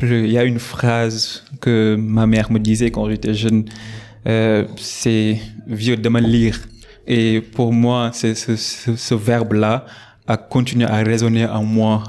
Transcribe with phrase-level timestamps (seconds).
[0.00, 3.66] Il y a une phrase que ma mère me disait quand j'étais jeune,
[4.26, 6.58] euh, c'est vieux de me lire.
[7.06, 9.84] Et pour moi, c'est ce, ce, ce verbe-là
[10.26, 12.04] a continué à résonner en moi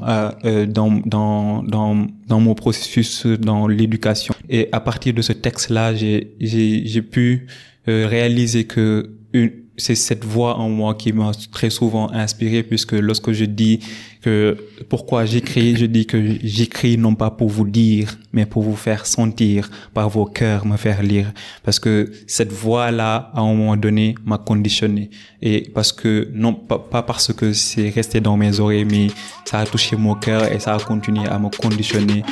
[0.45, 4.33] euh, dans, dans, dans, dans mon processus dans l'éducation.
[4.49, 7.47] Et à partir de ce texte-là, j'ai, pu
[7.89, 12.93] euh, réaliser que une, c'est cette voix en moi qui m'a très souvent inspiré puisque
[12.93, 13.79] lorsque je dis
[14.21, 14.57] que
[14.89, 19.05] pourquoi j'écris, je dis que j'écris non pas pour vous dire, mais pour vous faire
[19.05, 21.31] sentir par vos cœurs, me faire lire.
[21.63, 25.09] Parce que cette voix-là, à un moment donné, m'a conditionné.
[25.41, 29.07] Et parce que, non, pas, pas parce que c'est resté dans mes oreilles, mais
[29.45, 32.23] ça a touché mon cœur et ça a continué à me conditionner.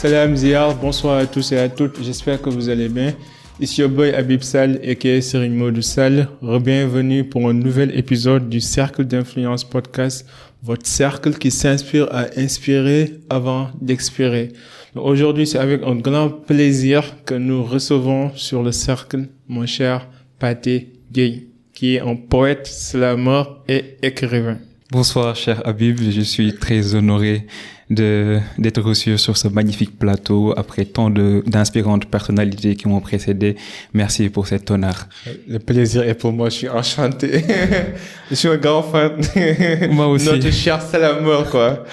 [0.00, 3.12] Salam Ziyar, bonsoir à tous et à toutes, j'espère que vous allez bien.
[3.60, 6.26] Ici your boy Habib Sal et qui Serine Modou Sal.
[6.40, 10.26] Bienvenue pour un nouvel épisode du Cercle d'influence podcast,
[10.62, 14.54] votre cercle qui s'inspire à inspirer avant d'expirer.
[14.94, 20.94] Aujourd'hui, c'est avec un grand plaisir que nous recevons sur le cercle mon cher Paté
[21.12, 24.56] Gay, qui est un poète, slammer et écrivain.
[24.92, 26.00] Bonsoir, cher Habib.
[26.00, 27.46] Je suis très honoré
[27.90, 33.56] d'être reçu sur ce magnifique plateau après tant de d'inspirantes personnalités qui m'ont précédé.
[33.92, 35.08] Merci pour cet honneur.
[35.48, 36.48] Le plaisir est pour moi.
[36.48, 37.44] Je suis enchanté.
[38.30, 39.20] je suis un grand fan.
[39.90, 40.26] Moi aussi.
[40.26, 41.84] Notre cher Salamor, quoi.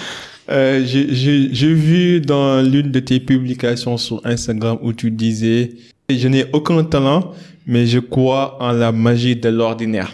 [0.49, 5.71] Euh, j'ai j'ai vu dans l'une de tes publications sur Instagram où tu disais
[6.09, 7.33] je n'ai aucun talent,
[7.65, 10.13] mais je crois en la magie de l'ordinaire.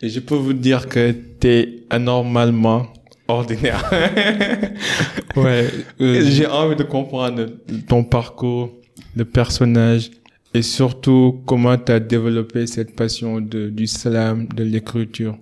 [0.00, 2.86] Et je peux vous dire que t'es anormalement
[3.28, 3.82] ordinaire.
[5.36, 5.68] ouais.
[6.00, 7.46] Euh, J'ai envie de comprendre
[7.88, 8.70] ton parcours,
[9.16, 10.10] le personnage
[10.54, 15.36] et surtout comment tu as développé cette passion de, du slam, de l'écriture.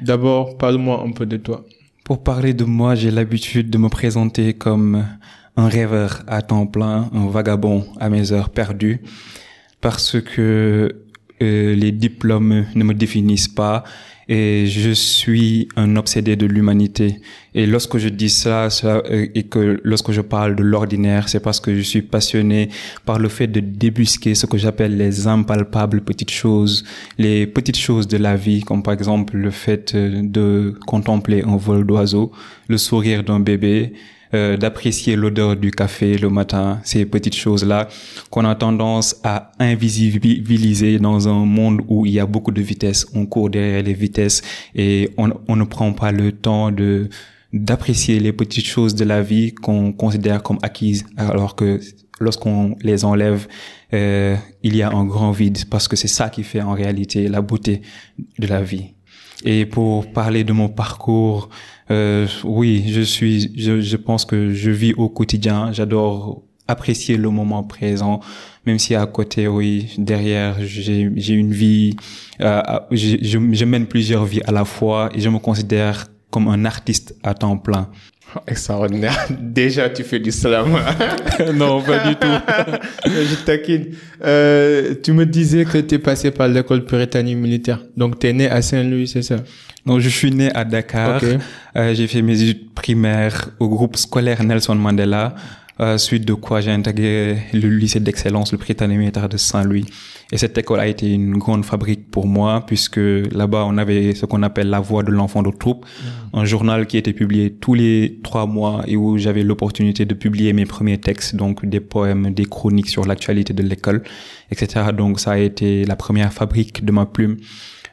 [0.00, 1.64] D'abord, parle-moi un peu de toi.
[2.04, 5.04] Pour parler de moi, j'ai l'habitude de me présenter comme
[5.56, 9.00] un rêveur à temps plein, un vagabond à mes heures perdues,
[9.80, 11.02] parce que
[11.42, 13.84] euh, les diplômes ne me définissent pas
[14.28, 17.20] et je suis un obsédé de l'humanité.
[17.54, 21.40] Et lorsque je dis ça, ça euh, et que lorsque je parle de l'ordinaire, c'est
[21.40, 22.68] parce que je suis passionné
[23.06, 26.84] par le fait de débusquer ce que j'appelle les impalpables petites choses,
[27.16, 31.56] les petites choses de la vie, comme par exemple le fait euh, de contempler un
[31.56, 32.30] vol d'oiseau,
[32.68, 33.94] le sourire d'un bébé,
[34.34, 37.88] euh, d'apprécier l'odeur du café le matin, ces petites choses-là
[38.30, 43.06] qu'on a tendance à invisibiliser dans un monde où il y a beaucoup de vitesse.
[43.14, 44.42] On court derrière les vitesses
[44.74, 47.08] et on, on ne prend pas le temps de
[47.52, 51.80] d'apprécier les petites choses de la vie qu'on considère comme acquises, alors que
[52.20, 53.46] lorsqu'on les enlève,
[53.94, 57.28] euh, il y a un grand vide parce que c'est ça qui fait en réalité
[57.28, 57.82] la beauté
[58.38, 58.94] de la vie.
[59.44, 61.48] Et pour parler de mon parcours,
[61.90, 65.72] euh, oui, je suis, je, je pense que je vis au quotidien.
[65.72, 68.20] J'adore apprécier le moment présent,
[68.66, 71.96] même si à côté, oui, derrière, j'ai, j'ai une vie,
[72.40, 72.60] euh,
[72.90, 77.16] je, je mène plusieurs vies à la fois et je me considère comme un artiste
[77.22, 77.88] à temps plein.
[78.46, 79.26] Extraordinaire.
[79.40, 80.76] Déjà, tu fais du slam.
[81.54, 82.26] non, pas du tout.
[83.06, 83.86] je taquine.
[84.24, 87.80] Euh, tu me disais que tu es passé par l'école Puritanie militaire.
[87.96, 89.36] Donc, tu es né à Saint-Louis, c'est ça?
[89.86, 91.22] Donc, je suis né à Dakar.
[91.22, 91.28] Ok.
[91.76, 95.34] Euh, j'ai fait mes études primaires au groupe scolaire Nelson Mandela.
[95.80, 99.86] Euh, suite de quoi j'ai intégré le lycée d'excellence, le Britannique militaire de Saint-Louis.
[100.30, 104.26] Et cette école a été une grande fabrique pour moi, puisque là-bas, on avait ce
[104.26, 105.86] qu'on appelle la voix de l'enfant de troupe,
[106.34, 110.52] un journal qui était publié tous les trois mois et où j'avais l'opportunité de publier
[110.52, 114.02] mes premiers textes, donc des poèmes, des chroniques sur l'actualité de l'école,
[114.50, 114.86] etc.
[114.94, 117.38] Donc ça a été la première fabrique de ma plume.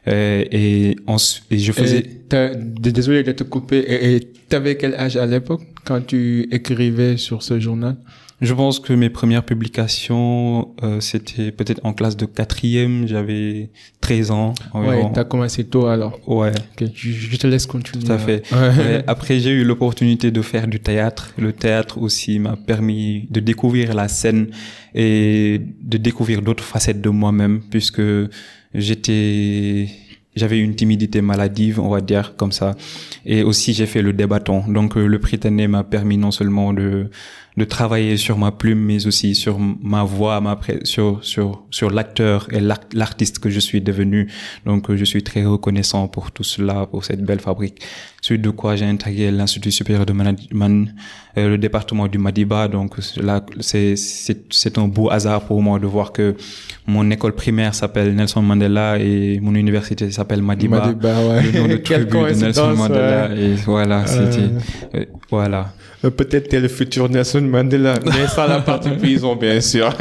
[0.08, 1.98] Euh, et, ensuite, et je faisais...
[2.32, 3.84] Et Désolé de te couper.
[3.88, 7.96] Et tu avais quel âge à l'époque quand tu écrivais sur ce journal?
[8.42, 13.70] Je pense que mes premières publications, euh, c'était peut-être en classe de quatrième, j'avais
[14.02, 14.54] 13 ans.
[14.74, 15.08] Ouais, environ.
[15.10, 16.18] t'as commencé tôt alors.
[16.28, 18.04] Ouais, Ok, je, je te laisse continuer.
[18.04, 18.42] tout à fait.
[18.52, 18.58] Ouais.
[18.58, 21.32] Ouais, Après, j'ai eu l'opportunité de faire du théâtre.
[21.38, 24.48] Le théâtre aussi m'a permis de découvrir la scène
[24.94, 28.02] et de découvrir d'autres facettes de moi-même, puisque
[28.74, 29.88] j'étais,
[30.36, 32.76] j'avais une timidité maladive, on va dire comme ça.
[33.24, 34.64] Et aussi, j'ai fait le débattant.
[34.68, 37.08] Donc, euh, le Britannique m'a permis non seulement de
[37.56, 42.48] de travailler sur ma plume, mais aussi sur ma voix, ma sur sur sur l'acteur
[42.52, 44.28] et l'art- l'artiste que je suis devenu.
[44.66, 47.80] Donc, euh, je suis très reconnaissant pour tout cela, pour cette belle fabrique.
[48.26, 50.88] Suite de quoi j'ai intégré l'Institut supérieur de management,
[51.38, 52.66] euh, le département du Madiba.
[52.66, 56.34] Donc là, c'est, c'est, c'est un beau hasard pour moi de voir que
[56.86, 60.78] mon école primaire s'appelle Nelson Mandela et mon université s'appelle Madiba.
[60.78, 61.42] Madiba ouais.
[61.42, 63.28] Le nom de tribu de Nelson Mandela.
[63.28, 63.40] ouais.
[63.40, 64.50] Et voilà, c'était,
[64.96, 65.72] euh, voilà.
[66.04, 69.88] Euh, Peut-être t'es le futur Nelson Mandela, mais sans la partie prison, bien sûr.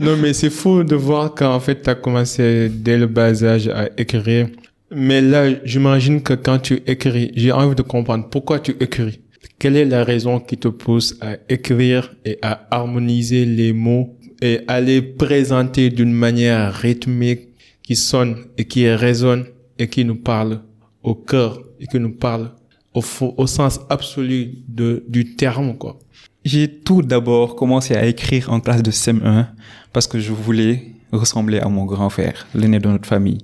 [0.00, 3.88] non, mais c'est fou de voir qu'en fait, t'as commencé dès le bas âge à
[3.96, 4.46] écrire.
[4.92, 9.20] Mais là, j'imagine que quand tu écris, j'ai envie de comprendre pourquoi tu écris.
[9.58, 14.60] Quelle est la raison qui te pousse à écrire et à harmoniser les mots et
[14.66, 17.48] à les présenter d'une manière rythmique
[17.82, 19.46] qui sonne et qui résonne
[19.78, 20.60] et qui nous parle
[21.02, 22.50] au cœur et qui nous parle
[22.94, 23.02] au,
[23.36, 25.98] au sens absolu de, du terme, quoi.
[26.44, 29.48] J'ai tout d'abord commencé à écrire en classe de CM1
[29.92, 33.38] parce que je voulais ressembler à mon grand frère, l'aîné de notre famille,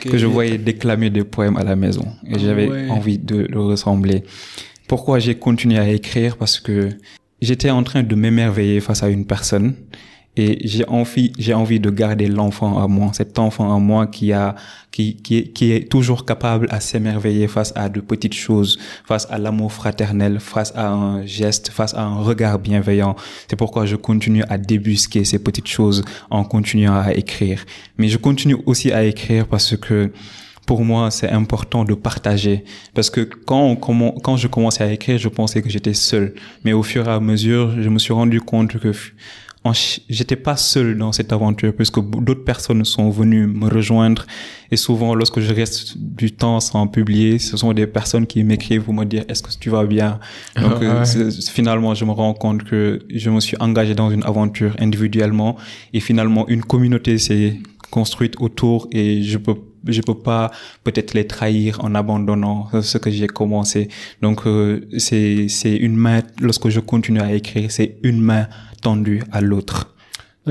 [0.00, 2.88] que je voyais déclamer des poèmes à la maison et Ah j'avais ouais.
[2.90, 4.24] envie de le ressembler.
[4.88, 6.36] Pourquoi j'ai continué à écrire?
[6.36, 6.88] Parce que
[7.40, 9.74] j'étais en train de m'émerveiller face à une personne
[10.36, 14.32] et j'ai envie, j'ai envie de garder l'enfant à moi, cet enfant en moi qui
[14.32, 14.54] a,
[14.90, 19.26] qui, qui, est, qui est toujours capable à s'émerveiller face à de petites choses, face
[19.30, 23.14] à l'amour fraternel, face à un geste, face à un regard bienveillant.
[23.48, 27.64] C'est pourquoi je continue à débusquer ces petites choses en continuant à écrire.
[27.98, 30.12] Mais je continue aussi à écrire parce que
[30.66, 32.64] pour moi, c'est important de partager.
[32.94, 36.34] Parce que quand, on quand je commençais à écrire, je pensais que j'étais seul.
[36.64, 38.94] Mais au fur et à mesure, je me suis rendu compte que en
[40.08, 44.26] j'étais pas seul dans cette aventure puisque d'autres personnes sont venues me rejoindre.
[44.72, 48.82] Et souvent lorsque je reste du temps sans publier ce sont des personnes qui m'écrivent
[48.82, 50.18] pour me dire est-ce que tu vas bien?
[50.60, 51.04] Donc Ah, euh, ouais.
[51.04, 55.56] c'est- finalement je me rends compte que je me suis engagé dans une aventure individuellement.
[55.92, 57.60] Et finalement une communauté s'est
[57.90, 59.54] construite autour et je peux
[59.86, 60.50] je peux pas
[60.84, 63.88] peut-être les trahir en abandonnant ce que j'ai commencé.
[64.22, 68.46] Donc euh, c'est c'est une main lorsque je continue à écrire c'est une main
[68.82, 69.94] tendue à l'autre.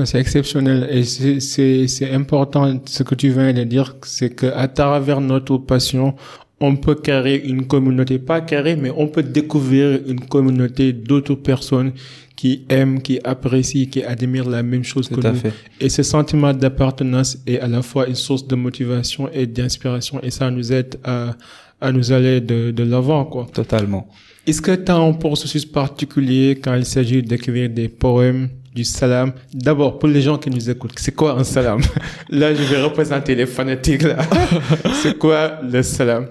[0.04, 0.88] C'est exceptionnel.
[0.90, 6.14] Et c'est- important ce que tu viens de dire, c'est que à travers notre passion,
[6.60, 11.92] on peut créer une communauté, pas créer, mais on peut découvrir une communauté d'autres personnes
[12.36, 15.38] qui aiment, qui apprécient, qui admirent la même chose tout que à nous.
[15.38, 15.52] fait.
[15.80, 20.20] Et ce sentiment d'appartenance est à la fois une source de motivation et d'inspiration.
[20.22, 21.34] Et ça nous aide à,
[21.80, 23.46] à nous aller de, de l'avant, quoi.
[23.52, 24.08] totalement
[24.44, 29.32] Est-ce que tu as un processus particulier quand il s'agit d'écrire des poèmes, du salam?
[29.54, 31.80] D'abord, pour les gens qui nous écoutent, c'est quoi un salam?
[32.28, 34.02] Là, je vais représenter les fanatiques.
[34.02, 34.18] là.
[35.02, 36.26] c'est quoi le salam?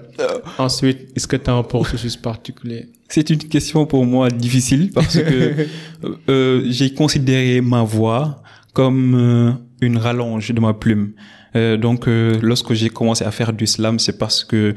[0.58, 2.88] Ensuite, est-ce que tu as un processus particulier?
[3.08, 5.66] C'est une question pour moi difficile parce que
[6.28, 8.42] euh, j'ai considéré ma voix
[8.74, 11.12] comme euh, une rallonge de ma plume.
[11.54, 14.74] Euh, donc, euh, lorsque j'ai commencé à faire du slam, c'est parce que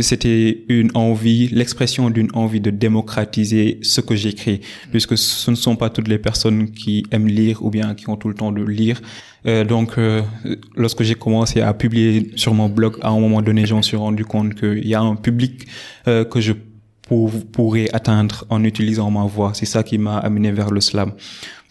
[0.00, 4.60] c'était une envie, l'expression d'une envie de démocratiser ce que j'écris,
[4.90, 8.16] puisque ce ne sont pas toutes les personnes qui aiment lire ou bien qui ont
[8.16, 9.00] tout le temps de lire.
[9.46, 10.22] Euh, donc, euh,
[10.74, 14.24] lorsque j'ai commencé à publier sur mon blog, à un moment donné, j'en suis rendu
[14.24, 15.66] compte qu'il y a un public
[16.08, 16.54] euh, que je
[17.02, 19.52] pour, pourrais atteindre en utilisant ma voix.
[19.54, 21.12] C'est ça qui m'a amené vers le slam.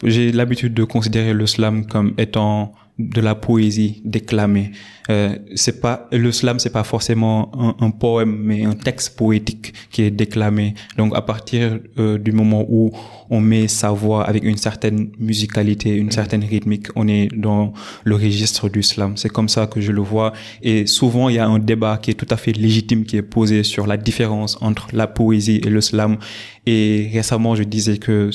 [0.04, 4.72] J'ai l'habitude de considérer le slam comme étant de la poésie déclamée.
[5.10, 10.04] Euh, c'est pas le slam, c'est pas forcément un, poème, mais un texte poétique qui
[10.04, 10.76] est déclamé.
[10.98, 12.92] Donc à partir euh, du moment où
[13.30, 17.74] on met sa voix avec une certaine musicalité, une certaine rythmique, on est dans
[18.04, 19.18] le registre du slam.
[19.18, 20.32] C'est comme ça que je le vois.
[20.62, 23.24] Et souvent il y a un débat qui est tout à fait légitime qui est
[23.24, 26.18] posé sur la différence entre la poésie et le slam.
[26.66, 28.30] Et récemment je disais que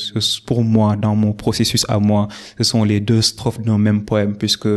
[0.46, 4.36] pour moi, dans mon processus à moi, ce sont les deux strophes d'un même poème
[4.36, 4.68] puisque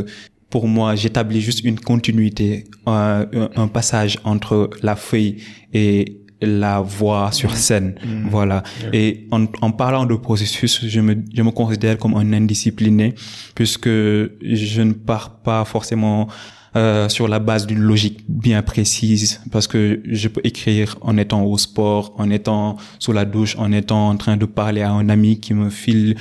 [0.49, 5.37] pour moi, j'établis juste une continuité, un, un, passage entre la feuille
[5.73, 7.95] et la voix sur scène.
[8.03, 8.29] Mmh.
[8.29, 8.57] Voilà.
[8.59, 8.89] Mmh.
[8.93, 13.15] Et en, en, parlant de processus, je me, je me considère comme un indiscipliné
[13.55, 16.27] puisque je ne pars pas forcément
[16.75, 21.43] euh, sur la base d'une logique bien précise parce que je peux écrire en étant
[21.43, 25.09] au sport, en étant sous la douche, en étant en train de parler à un
[25.09, 26.15] ami qui me file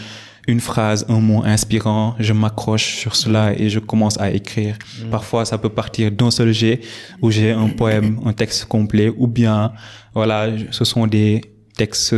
[0.49, 4.76] une phrase, un mot inspirant, je m'accroche sur cela et je commence à écrire.
[4.76, 5.11] Mmh.
[5.11, 6.80] Parfois, ça peut partir d'un seul jet
[7.23, 9.73] où j'ai un poème, un texte complet, ou bien,
[10.14, 11.42] voilà, ce sont des
[11.76, 12.14] textes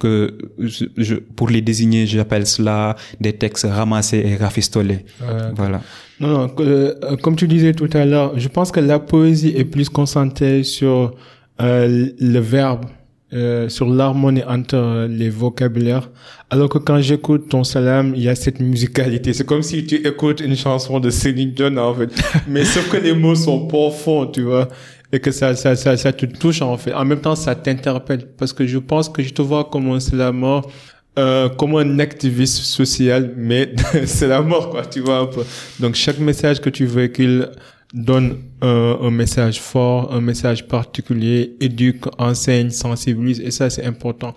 [0.00, 5.04] que je, je, pour les désigner, j'appelle cela des textes ramassés et rafistolés.
[5.22, 5.80] Euh, voilà.
[6.18, 9.64] Non, non, euh, comme tu disais tout à l'heure, je pense que la poésie est
[9.64, 11.14] plus concentrée sur
[11.60, 12.86] euh, le verbe
[13.32, 16.10] euh, sur l'harmonie entre les vocabulaires.
[16.50, 19.32] Alors que quand j'écoute ton salam, il y a cette musicalité.
[19.32, 22.10] C'est comme si tu écoutes une chanson de Céline Dion, en fait.
[22.48, 24.66] Mais sauf que les mots sont profonds, tu vois.
[25.12, 26.92] Et que ça, ça, ça, ça te touche en fait.
[26.92, 30.32] En même temps, ça t'interpelle parce que je pense que je te vois comme la
[30.32, 30.70] mort,
[31.18, 33.72] euh, comme un activiste social, mais
[34.06, 35.44] c'est la mort quoi, tu vois un peu.
[35.80, 37.48] Donc chaque message que tu véhicules
[37.92, 44.34] donne un, un message fort, un message particulier, éduque, enseigne, sensibilise et ça c'est important.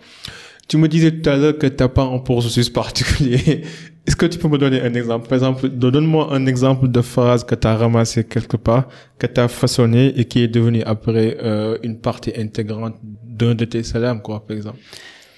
[0.67, 3.63] Tu me disais tout à l'heure que t'as pas un processus particulier.
[4.05, 5.27] Est-ce que tu peux me donner un exemple?
[5.29, 9.39] Par exemple, donne-moi un exemple de phrase que tu as ramassé quelque part, que tu
[9.39, 14.21] as façonné et qui est devenu après euh, une partie intégrante d'un de tes salams,
[14.21, 14.79] quoi, par exemple.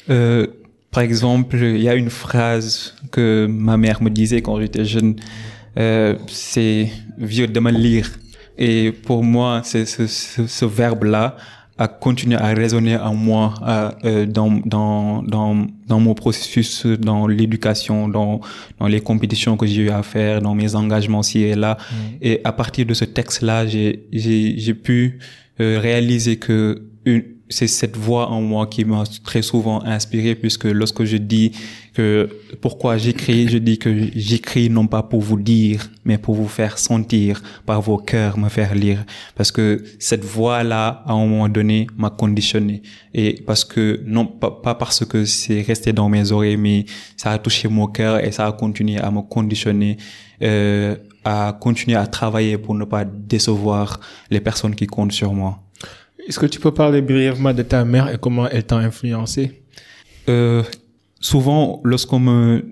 [0.10, 0.48] Euh,
[0.90, 5.16] par exemple, il y a une phrase que ma mère me disait quand j'étais jeune.
[5.78, 8.10] Euh, c'est vieux de me lire.
[8.58, 11.36] Et pour moi, c'est ce, ce, ce verbe-là
[11.78, 13.54] à continuer à résonner en moi
[14.06, 18.40] euh, dans, dans, dans, dans mon processus, dans l'éducation, dans,
[18.80, 21.78] dans les compétitions que j'ai eu à faire, dans mes engagements ci et là.
[21.78, 21.96] Mm.
[22.22, 25.20] Et à partir de ce texte-là, j'ai, j'ai, j'ai pu
[25.60, 30.66] euh, réaliser que une, c'est cette voix en moi qui m'a très souvent inspiré puisque
[30.66, 31.52] lorsque je dis
[31.94, 36.48] que pourquoi j'écris, je dis que j'écris non pas pour vous dire, mais pour vous
[36.48, 39.06] faire sentir par vos cœurs, me faire lire.
[39.36, 42.82] Parce que cette voix-là, à un moment donné, m'a conditionné.
[43.14, 46.86] Et parce que, non, pas, parce que c'est resté dans mes oreilles, mais
[47.16, 49.98] ça a touché mon cœur et ça a continué à me conditionner,
[50.42, 54.00] euh, à continuer à travailler pour ne pas décevoir
[54.30, 55.65] les personnes qui comptent sur moi.
[56.28, 59.62] Est-ce que tu peux parler brièvement de ta mère et comment elle t'a influencé?
[60.28, 60.64] Euh,
[61.26, 62.64] Souvent, lorsqu'on me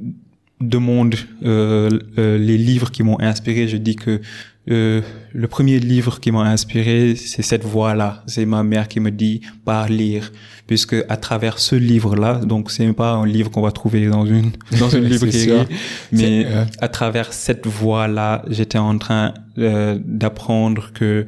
[0.62, 4.22] demande euh, euh, les livres qui m'ont inspiré, je dis que
[4.70, 5.02] euh,
[5.34, 8.24] le premier livre qui m'a inspiré, c'est cette voix-là.
[8.28, 10.32] C'est ma mère qui me dit par lire,
[10.68, 14.52] puisque à travers ce livre-là, donc c'est pas un livre qu'on va trouver dans une
[14.80, 15.68] dans une librairie,
[16.12, 21.26] mais euh, à travers cette voix-là, j'étais en train euh, d'apprendre que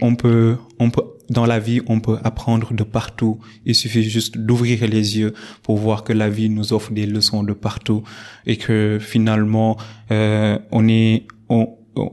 [0.00, 0.99] on peut on peut
[1.30, 3.38] dans la vie, on peut apprendre de partout.
[3.64, 5.32] Il suffit juste d'ouvrir les yeux
[5.62, 8.02] pour voir que la vie nous offre des leçons de partout
[8.46, 9.76] et que finalement,
[10.10, 11.68] euh, on est, on,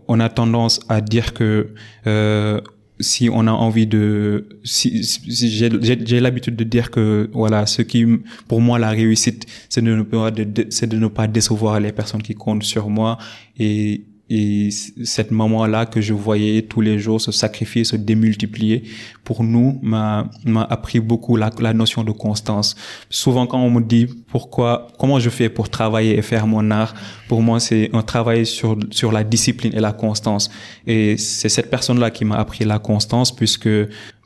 [0.08, 1.74] on a tendance à dire que
[2.06, 2.62] euh,
[3.00, 8.06] si on a envie de, si, si j'ai l'habitude de dire que voilà, ce qui,
[8.48, 10.32] pour moi, la réussite, c'est de ne pas,
[10.70, 13.18] c'est de ne pas décevoir les personnes qui comptent sur moi
[13.58, 14.70] et et
[15.04, 18.84] cette maman-là que je voyais tous les jours se sacrifier, se démultiplier,
[19.24, 22.76] pour nous, m'a, m'a appris beaucoup la, la notion de constance.
[23.10, 26.94] Souvent, quand on me dit pourquoi, comment je fais pour travailler et faire mon art,
[27.28, 30.50] pour moi, c'est un travail sur, sur la discipline et la constance.
[30.86, 33.70] Et c'est cette personne-là qui m'a appris la constance puisque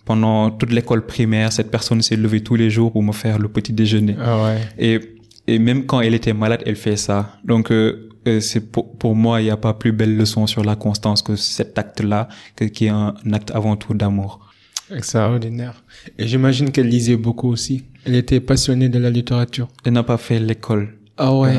[0.03, 3.48] pendant toute l'école primaire, cette personne s'est levée tous les jours pour me faire le
[3.50, 4.15] petit déjeuner.
[4.20, 4.58] Ah ouais.
[4.79, 5.00] Et,
[5.48, 7.38] et même quand elle était malade, elle fait ça.
[7.46, 10.75] Donc, euh, c'est pour, pour moi, il n'y a pas plus belle leçon sur la
[10.75, 12.27] constance que cet acte-là,
[12.73, 14.39] qui est un acte avant tout d'amour.
[14.93, 15.83] Extraordinaire.
[16.17, 17.85] Et j'imagine qu'elle lisait beaucoup aussi.
[18.05, 19.67] Elle était passionnée de la littérature.
[19.85, 20.97] Elle n'a pas fait l'école.
[21.17, 21.55] Ah ouais.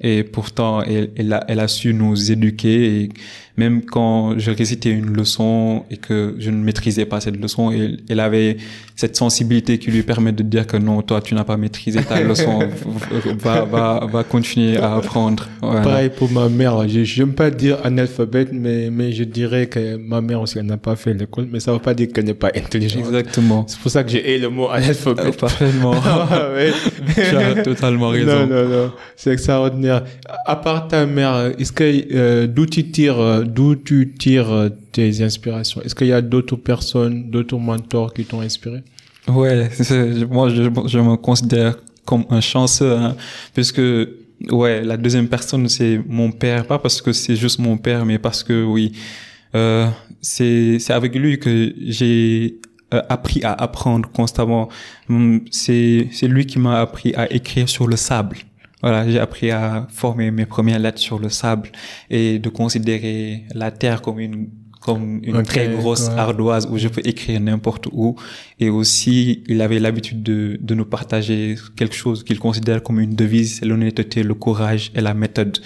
[0.00, 3.02] Et pourtant, elle, elle, a, elle a su nous éduquer.
[3.02, 3.08] Et
[3.56, 8.00] même quand je récitais une leçon et que je ne maîtrisais pas cette leçon, elle,
[8.08, 8.56] elle avait
[8.96, 12.20] cette sensibilité qui lui permet de dire que non, toi, tu n'as pas maîtrisé ta
[12.30, 12.60] leçon,
[13.38, 15.48] va, va, va continuer à apprendre.
[15.60, 15.80] Voilà.
[15.80, 16.86] Pareil pour ma mère.
[16.88, 20.76] Je n'aime pas dire analphabète, mais, mais je dirais que ma mère aussi, elle n'a
[20.76, 23.06] pas fait l'école, mais ça ne veut pas dire qu'elle n'est pas intelligente.
[23.06, 23.64] Exactement.
[23.66, 25.26] C'est pour ça que j'ai le mot analphabète.
[25.26, 25.94] Euh, parfaitement.
[26.04, 26.72] ah, ouais.
[27.14, 28.46] tu as totalement raison.
[28.46, 28.92] Non, non, non.
[29.16, 30.04] C'est extraordinaire.
[30.46, 35.80] À part ta mère, est-ce que, euh, d'où tu tires, d'où tu tires tes inspirations?
[35.82, 38.82] Est-ce qu'il y a d'autres personnes, d'autres mentors qui t'ont inspiré?
[39.28, 39.70] Ouais,
[40.30, 43.16] moi je, je, me considère comme un chanceux, hein,
[43.54, 43.80] puisque
[44.50, 48.18] ouais, la deuxième personne c'est mon père, pas parce que c'est juste mon père, mais
[48.18, 48.92] parce que oui,
[49.54, 49.86] euh,
[50.20, 52.58] c'est c'est avec lui que j'ai
[52.94, 54.68] euh, appris à apprendre constamment.
[55.08, 58.38] Hum, c'est c'est lui qui m'a appris à écrire sur le sable.
[58.82, 61.70] Voilà, j'ai appris à former mes premières lettres sur le sable
[62.10, 64.48] et de considérer la terre comme une
[64.82, 66.18] comme une okay, très grosse ouais.
[66.18, 68.16] ardoise où je peux écrire n'importe où.
[68.58, 73.14] Et aussi, il avait l'habitude de, de nous partager quelque chose qu'il considère comme une
[73.14, 75.58] devise, c'est l'honnêteté, le courage et la méthode.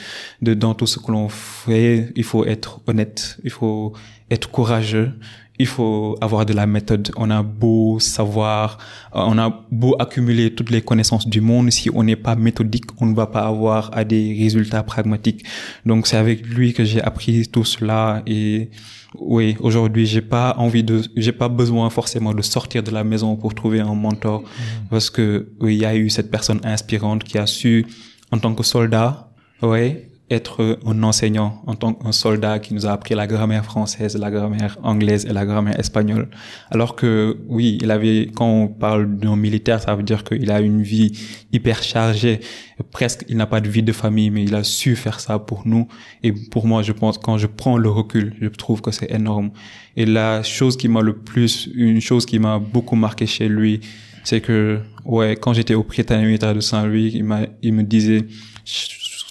[0.42, 3.94] De, dans tout ce que l'on fait, il faut être honnête, il faut
[4.30, 5.12] être courageux,
[5.58, 7.10] il faut avoir de la méthode.
[7.16, 8.78] On a beau savoir,
[9.12, 13.06] on a beau accumuler toutes les connaissances du monde, si on n'est pas méthodique, on
[13.06, 15.44] ne va pas avoir à des résultats pragmatiques.
[15.84, 18.70] Donc c'est avec lui que j'ai appris tout cela et
[19.18, 23.36] oui, aujourd'hui, j'ai pas envie de, j'ai pas besoin forcément de sortir de la maison
[23.36, 24.44] pour trouver un mentor, mmh.
[24.90, 27.86] parce que oui, il y a eu cette personne inspirante qui a su,
[28.30, 29.30] en tant que soldat,
[29.62, 34.16] ouais, être un enseignant en tant qu'un soldat qui nous a appris la grammaire française,
[34.16, 36.28] la grammaire anglaise et la grammaire espagnole.
[36.70, 40.60] Alors que oui, il avait, quand on parle d'un militaire, ça veut dire qu'il a
[40.60, 41.12] une vie
[41.52, 42.40] hyper chargée.
[42.90, 45.62] Presque, il n'a pas de vie de famille, mais il a su faire ça pour
[45.64, 45.86] nous.
[46.24, 49.50] Et pour moi, je pense, quand je prends le recul, je trouve que c'est énorme.
[49.96, 53.80] Et la chose qui m'a le plus, une chose qui m'a beaucoup marqué chez lui,
[54.24, 58.26] c'est que, ouais, quand j'étais au Britannique de Saint-Louis, il m'a, il me disait,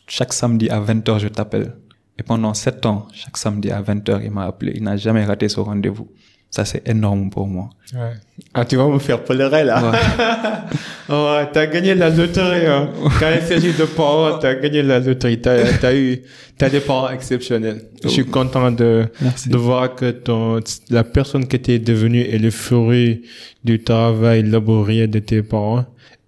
[0.08, 1.74] chaque samedi à 20h, je t'appelle.
[2.18, 4.74] Et pendant sept ans, chaque samedi à 20h, il m'a appelé.
[4.76, 6.10] Il n'a jamais raté ce rendez-vous.
[6.50, 7.70] Ça, c'est énorme pour moi.
[7.94, 8.14] Ouais.
[8.54, 9.92] Ah, tu vas me faire pleurer, là.
[9.92, 11.14] Ouais.
[11.14, 12.92] ouais t'as gagné la loterie, hein.
[13.20, 15.42] Quand il s'agit de parents, t'as gagné la loterie.
[15.42, 16.22] T'as, t'as eu,
[16.58, 17.82] t'as des parents exceptionnels.
[18.02, 19.08] Je suis content de,
[19.48, 23.24] de voir que ton, la personne que t'es devenue est le fruit
[23.66, 25.86] du travail laborieux de tes parents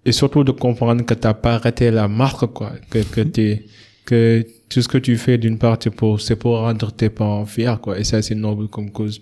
[0.08, 2.72] et surtout de comprendre que t'as pas arrêté la marque quoi.
[2.90, 3.64] Que que t'es
[4.06, 7.46] que tout ce que tu fais d'une part c'est pour c'est pour rendre tes parents
[7.46, 7.98] fiers quoi.
[7.98, 9.20] Et ça c'est noble comme cause.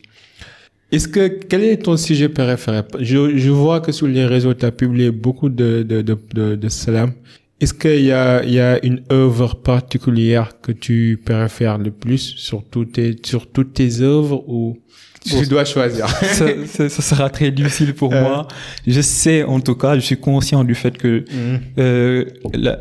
[0.92, 2.82] Est-ce que quel est ton sujet préféré?
[3.00, 6.54] Je, je vois que sur les réseaux tu as publié beaucoup de de de de,
[6.54, 7.12] de salam
[7.60, 12.34] est-ce qu'il y a il y a une œuvre particulière que tu préfères le plus
[12.36, 14.78] sur toutes tes sur toutes tes œuvres ou
[15.26, 16.08] tu dois choisir.
[16.08, 18.22] ça, ça, ça, sera très difficile pour euh.
[18.22, 18.48] moi.
[18.86, 21.60] Je sais, en tout cas, je suis conscient du fait que mm.
[21.78, 22.24] euh,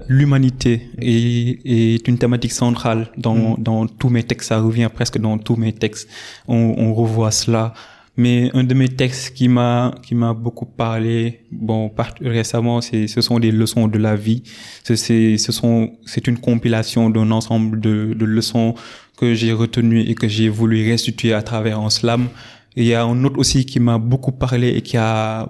[0.08, 3.63] l'humanité est, est, une thématique centrale dans, mm.
[3.63, 4.50] dans tous mes textes.
[4.50, 6.10] Ça revient presque dans tous mes textes.
[6.48, 7.74] On, on revoit cela.
[8.18, 11.92] Mais un de mes textes qui m'a qui m'a beaucoup parlé, bon,
[12.22, 14.44] récemment, c'est ce sont des leçons de la vie.
[14.84, 14.96] C'est
[15.38, 18.74] ce sont c'est une compilation d'un ensemble de, de leçons
[19.18, 22.28] que j'ai retenu et que j'ai voulu restituer à travers un slam.
[22.76, 25.50] il y a un autre aussi qui m'a beaucoup parlé et qui a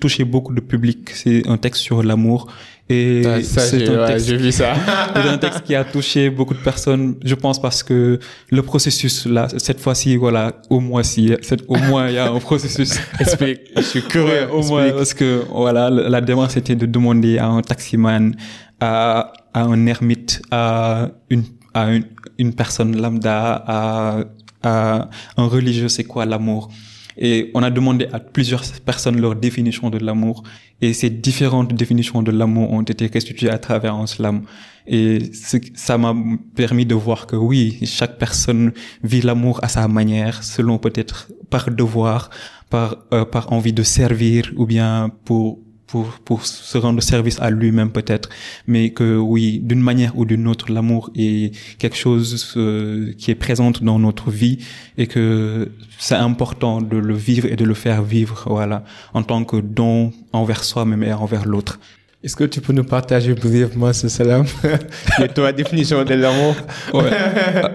[0.00, 1.10] touché, beaucoup de public.
[1.10, 2.50] C'est un texte sur l'amour.
[2.90, 4.74] Et ah, c'est un, texte, vu ça.
[5.14, 8.18] un texte qui a touché beaucoup de personnes, je pense, parce que
[8.50, 11.32] le processus, là, cette fois-ci, voilà, au moins, si,
[11.68, 12.98] au moins, il y a un processus.
[13.20, 13.60] Explique.
[13.74, 14.50] Je suis curieux.
[14.52, 18.34] au moins, parce que, voilà, la démarche, c'était de demander à un taximan,
[18.80, 22.04] à, à un ermite, à une, à une,
[22.36, 24.24] une personne lambda, à,
[24.62, 26.68] à un religieux, c'est quoi l'amour?
[27.16, 30.42] Et on a demandé à plusieurs personnes leur définition de l'amour.
[30.80, 34.42] Et ces différentes définitions de l'amour ont été restituées à travers un slam.
[34.86, 35.30] Et
[35.74, 36.14] ça m'a
[36.54, 38.72] permis de voir que oui, chaque personne
[39.02, 42.30] vit l'amour à sa manière, selon peut-être par devoir,
[42.68, 45.63] par, euh, par envie de servir ou bien pour
[45.94, 48.28] pour, pour se rendre service à lui-même peut-être,
[48.66, 53.36] mais que oui, d'une manière ou d'une autre, l'amour est quelque chose euh, qui est
[53.36, 54.58] présente dans notre vie
[54.98, 59.44] et que c'est important de le vivre et de le faire vivre, voilà, en tant
[59.44, 61.78] que don envers soi-même et envers l'autre.
[62.24, 64.46] Est-ce que tu peux nous partager brièvement ce salam
[65.22, 66.56] et toi définition de l'amour
[66.92, 67.12] ouais,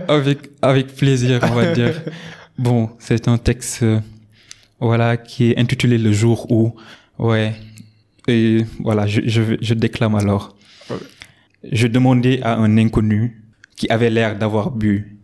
[0.09, 1.93] avec avec plaisir, on va dire.
[2.57, 4.01] Bon, c'est un texte euh,
[4.81, 6.75] voilà qui est intitulé le jour où
[7.17, 7.53] ouais
[8.27, 10.55] et voilà, je, je, déclame alors.
[11.71, 13.43] Je demandais à un inconnu
[13.75, 15.17] qui avait l'air d'avoir bu,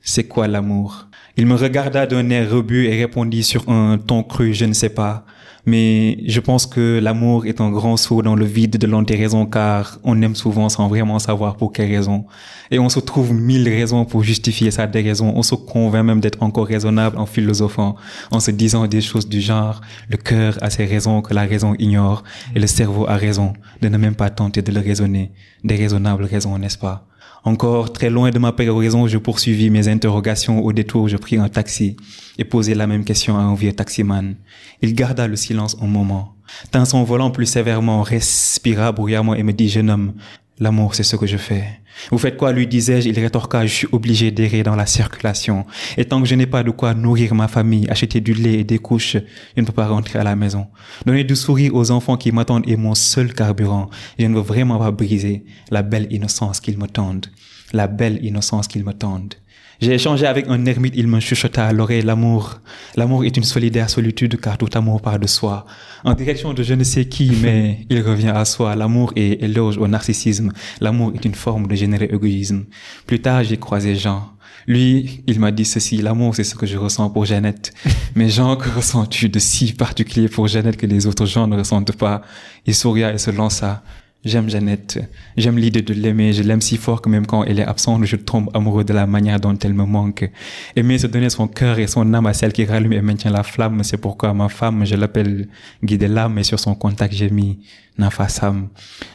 [0.00, 1.08] c'est quoi l'amour?
[1.36, 4.90] Il me regarda d'un air rebut et répondit sur un ton cru, je ne sais
[4.90, 5.24] pas.
[5.66, 9.98] Mais je pense que l'amour est un grand saut dans le vide de l'antiraison car
[10.04, 12.24] on aime souvent sans vraiment savoir pour quelle raison.
[12.70, 15.32] Et on se trouve mille raisons pour justifier sa déraison.
[15.34, 17.96] On se convainc même d'être encore raisonnable en philosophant,
[18.30, 21.74] en se disant des choses du genre, le cœur a ses raisons que la raison
[21.78, 22.22] ignore
[22.54, 25.32] et le cerveau a raison de ne même pas tenter de le raisonner.
[25.64, 27.09] Des raisonnables raisons, n'est-ce pas?
[27.44, 31.48] Encore très loin de ma péroraison, je poursuivis mes interrogations au détour, je pris un
[31.48, 31.96] taxi
[32.36, 34.34] et posai la même question à un vieux taximan.
[34.82, 36.34] Il garda le silence un moment,
[36.70, 40.12] tint son volant plus sévèrement, respira bruyamment et me dit, jeune homme,
[40.60, 41.64] L'amour, c'est ce que je fais.
[42.10, 43.08] Vous faites quoi, lui disais-je.
[43.08, 45.64] Il rétorqua, je suis obligé d'errer dans la circulation.
[45.96, 48.64] Et tant que je n'ai pas de quoi nourrir ma famille, acheter du lait et
[48.64, 49.16] des couches,
[49.56, 50.66] je ne peux pas rentrer à la maison.
[51.06, 53.88] Donner du sourire aux enfants qui m'attendent est mon seul carburant.
[54.18, 57.26] Je ne veux vraiment pas briser la belle innocence qu'ils me tendent.
[57.72, 59.34] La belle innocence qu'ils me tendent.
[59.80, 62.60] J'ai échangé avec un ermite, il me chuchota à l'oreille l'amour.
[62.96, 65.64] L'amour est une solidaire solitude car tout amour part de soi.
[66.04, 68.76] En direction de je ne sais qui, mais il revient à soi.
[68.76, 70.52] L'amour est éloge au narcissisme.
[70.82, 72.66] L'amour est une forme de généreux égoïsme.
[73.06, 74.30] Plus tard, j'ai croisé Jean.
[74.66, 77.72] Lui, il m'a dit ceci, l'amour, c'est ce que je ressens pour Jeannette.
[78.14, 81.96] Mais Jean, que ressens-tu de si particulier pour Jeannette que les autres gens ne ressentent
[81.96, 82.20] pas?
[82.66, 83.82] Il souria et se lança.
[84.22, 84.98] J'aime Jeannette.
[85.38, 86.34] J'aime l'idée de l'aimer.
[86.34, 89.06] Je l'aime si fort que même quand elle est absente, je tombe amoureux de la
[89.06, 90.30] manière dont elle me manque.
[90.76, 93.42] Aimer, se donner son cœur et son âme à celle qui rallume et maintient la
[93.42, 93.82] flamme.
[93.82, 95.48] C'est pourquoi ma femme, je l'appelle
[95.82, 97.60] guider l'âme et sur son contact, j'ai mis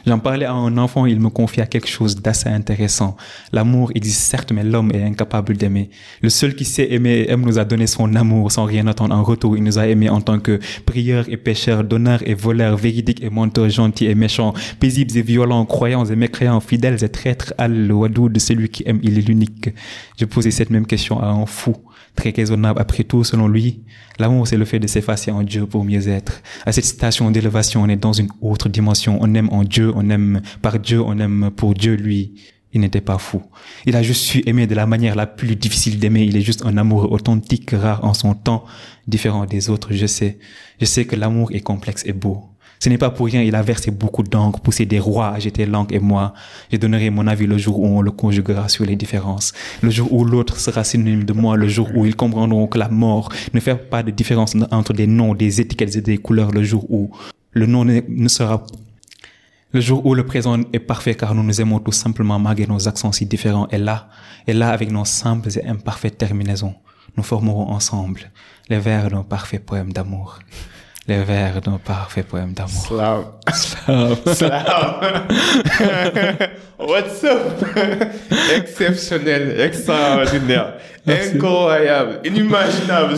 [0.06, 3.16] J'en parlais à un enfant, il me confia quelque chose d'assez intéressant.
[3.52, 5.90] L'amour existe certes, mais l'homme est incapable d'aimer.
[6.22, 9.22] Le seul qui sait aimer aime nous a donné son amour sans rien attendre en
[9.22, 9.56] retour.
[9.56, 13.30] Il nous a aimés en tant que prieurs et pécheurs, donneurs et voleurs, véridiques et
[13.30, 17.54] menteurs, gentils et méchants, paisibles et violents, croyants et mécréants, fidèles et traîtres.
[17.58, 19.70] Al-Wadou de celui qui aime, il est l'unique.
[20.18, 21.76] Je posais cette même question à un fou
[22.16, 22.80] très raisonnable.
[22.80, 23.82] Après tout, selon lui,
[24.18, 26.42] l'amour, c'est le fait de s'effacer en Dieu pour mieux être.
[26.64, 29.18] À cette station d'élévation, on est dans une autre dimension.
[29.20, 32.34] On aime en Dieu, on aime par Dieu, on aime pour Dieu, lui.
[32.72, 33.42] Il n'était pas fou.
[33.86, 36.24] Il a juste su aimer de la manière la plus difficile d'aimer.
[36.24, 38.64] Il est juste un amour authentique, rare en son temps,
[39.06, 39.88] différent des autres.
[39.92, 40.38] Je sais.
[40.80, 42.44] Je sais que l'amour est complexe et beau.
[42.86, 45.92] Ce n'est pas pour rien, il a versé beaucoup d'encre, poussé des rois, j'étais l'encre
[45.92, 46.34] et moi.
[46.70, 49.52] Je donnerai mon avis le jour où on le conjuguera sur les différences.
[49.82, 52.88] Le jour où l'autre sera synonyme de moi, le jour où ils comprendront que la
[52.88, 56.62] mort ne fait pas de différence entre des noms, des étiquettes et des couleurs, le
[56.62, 57.10] jour où
[57.50, 58.64] le nom ne sera
[59.72, 62.86] le jour où le présent est parfait car nous nous aimons tout simplement malgré nos
[62.86, 64.10] accents si différents et là,
[64.46, 66.76] et là avec nos simples et imparfaites terminaisons,
[67.16, 68.30] nous formerons ensemble
[68.68, 70.38] les vers d'un parfait poème d'amour
[71.08, 72.86] les vers d'un parfait poème d'amour.
[72.86, 73.24] Slav.
[73.54, 74.18] Slav.
[74.34, 75.00] Slav.
[76.78, 77.64] What's up?
[78.56, 80.74] Exceptionnel, extraordinaire,
[81.06, 83.14] incroyable, inimaginable.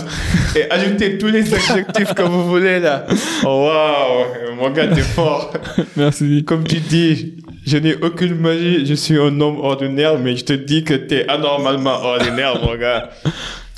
[0.55, 3.07] Et ajoutez tous les adjectifs que vous voulez là.
[3.43, 5.53] Wow, mon gars, t'es fort.
[5.97, 6.45] Merci.
[6.45, 10.53] Comme tu dis, je n'ai aucune magie, je suis un homme ordinaire, mais je te
[10.53, 13.09] dis que t'es anormalement ordinaire, mon gars.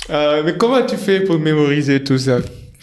[0.09, 2.39] Euh, mais comment tu fais pour mémoriser tout ça?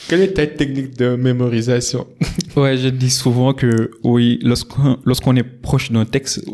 [0.08, 2.06] Quelle est ta technique de mémorisation?
[2.56, 6.44] Ouais, je dis souvent que oui, lorsqu'on lorsqu'on est proche d'un texte,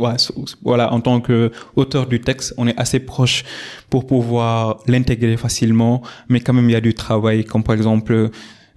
[0.62, 3.42] voilà, en tant que auteur du texte, on est assez proche
[3.88, 8.28] pour pouvoir l'intégrer facilement, mais quand même il y a du travail, comme par exemple,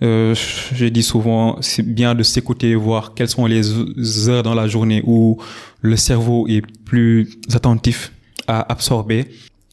[0.03, 0.35] euh,
[0.73, 5.01] je dis souvent, c'est bien de s'écouter, voir quelles sont les heures dans la journée
[5.05, 5.37] où
[5.81, 8.13] le cerveau est plus attentif
[8.47, 9.25] à absorber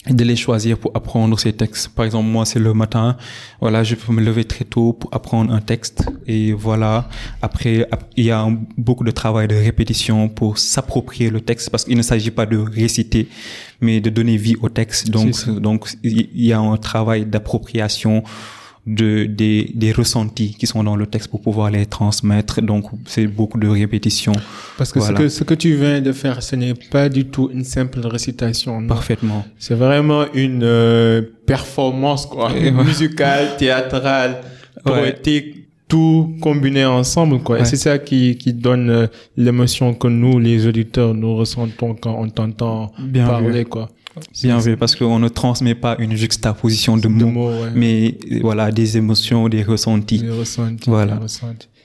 [0.09, 1.89] de les choisir pour apprendre ces textes.
[1.89, 3.17] Par exemple, moi, c'est le matin.
[3.61, 6.07] Voilà, je peux me lever très tôt pour apprendre un texte.
[6.27, 7.09] Et voilà.
[7.41, 11.97] Après, il y a beaucoup de travail de répétition pour s'approprier le texte parce qu'il
[11.97, 13.29] ne s'agit pas de réciter,
[13.81, 15.11] mais de donner vie au texte.
[15.11, 18.25] Donc, donc, il y a un travail d'appropriation
[18.87, 22.61] de des, des ressentis qui sont dans le texte pour pouvoir les transmettre.
[22.61, 24.33] Donc c'est beaucoup de répétitions.
[24.77, 27.51] Parce que, ce que ce que tu viens de faire, ce n'est pas du tout
[27.53, 28.87] une simple récitation.
[28.87, 29.45] Parfaitement.
[29.59, 34.41] C'est vraiment une euh, performance quoi, musicale, théâtrale,
[34.85, 35.61] poétique.
[35.87, 37.61] Tout combiné ensemble, quoi.
[37.61, 42.17] Et c'est ça qui, qui donne euh, l'émotion que nous, les auditeurs, nous ressentons quand
[42.19, 43.91] on t'entend parler, quoi.
[44.43, 49.49] Bien vu, parce qu'on ne transmet pas une juxtaposition de mots, mais voilà, des émotions,
[49.49, 50.19] des ressentis.
[50.19, 50.89] Des ressentis.
[50.89, 51.21] Voilà.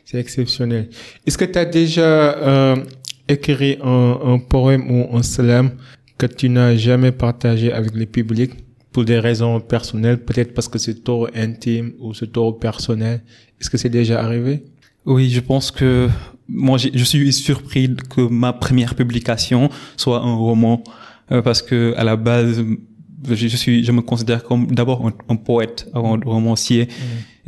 [0.06, 0.89] C'est exceptionnel.
[1.26, 2.76] Est-ce que tu as déjà euh,
[3.28, 5.72] écrit un, un, poème ou un slam
[6.18, 8.52] que tu n'as jamais partagé avec le public?
[8.92, 13.22] Pour des raisons personnelles, peut-être parce que c'est trop intime ou c'est trop personnel.
[13.62, 14.63] Est-ce que c'est déjà arrivé?
[15.06, 16.10] Oui, je pense que
[16.48, 20.84] moi, je suis surpris que ma première publication soit un roman
[21.44, 22.63] parce que à la base,
[23.30, 26.88] je, suis, je me considère comme d'abord un, poète, un romancier.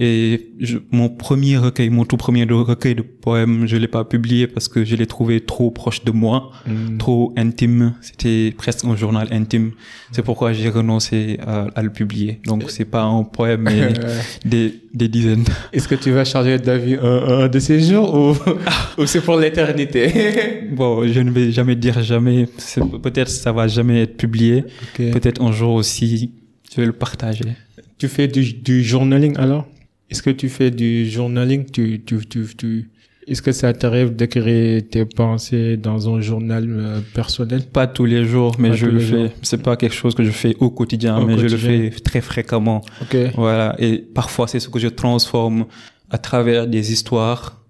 [0.04, 4.48] Et je, mon premier recueil, mon tout premier recueil de poèmes, je l'ai pas publié
[4.48, 6.98] parce que je l'ai trouvé trop proche de moi, mm.
[6.98, 7.94] trop intime.
[8.02, 9.74] C'était presque un journal intime.
[10.12, 12.40] C'est pourquoi j'ai renoncé à, le publier.
[12.48, 13.94] Donc c'est pas un poème, mais
[14.44, 15.44] des, des dizaines.
[15.72, 18.36] Est-ce que tu vas charger d'avis un, un, de ces jours ou,
[19.00, 20.12] ou c'est pour l'éternité?
[20.72, 22.48] Bon, je ne vais jamais dire jamais.
[23.04, 24.64] Peut-être ça va jamais être publié.
[24.96, 26.32] Peut-être un jour aussi,
[26.74, 27.44] je vais le partager.
[28.00, 29.68] Tu fais du, du journaling alors?
[30.12, 31.66] Est-ce que tu fais du journaling?
[31.72, 32.90] Tu, tu, tu, tu
[33.28, 37.62] Est-ce que ça t'arrive d'écrire tes pensées dans un journal euh, personnel?
[37.66, 39.32] Pas tous les jours, mais je le fais.
[39.42, 42.82] C'est pas quelque chose que je fais au quotidien, mais je le fais très fréquemment.
[43.04, 43.32] Okay.
[43.36, 43.74] Voilà.
[43.80, 45.66] Et parfois, c'est ce que je transforme
[46.10, 47.64] à travers des histoires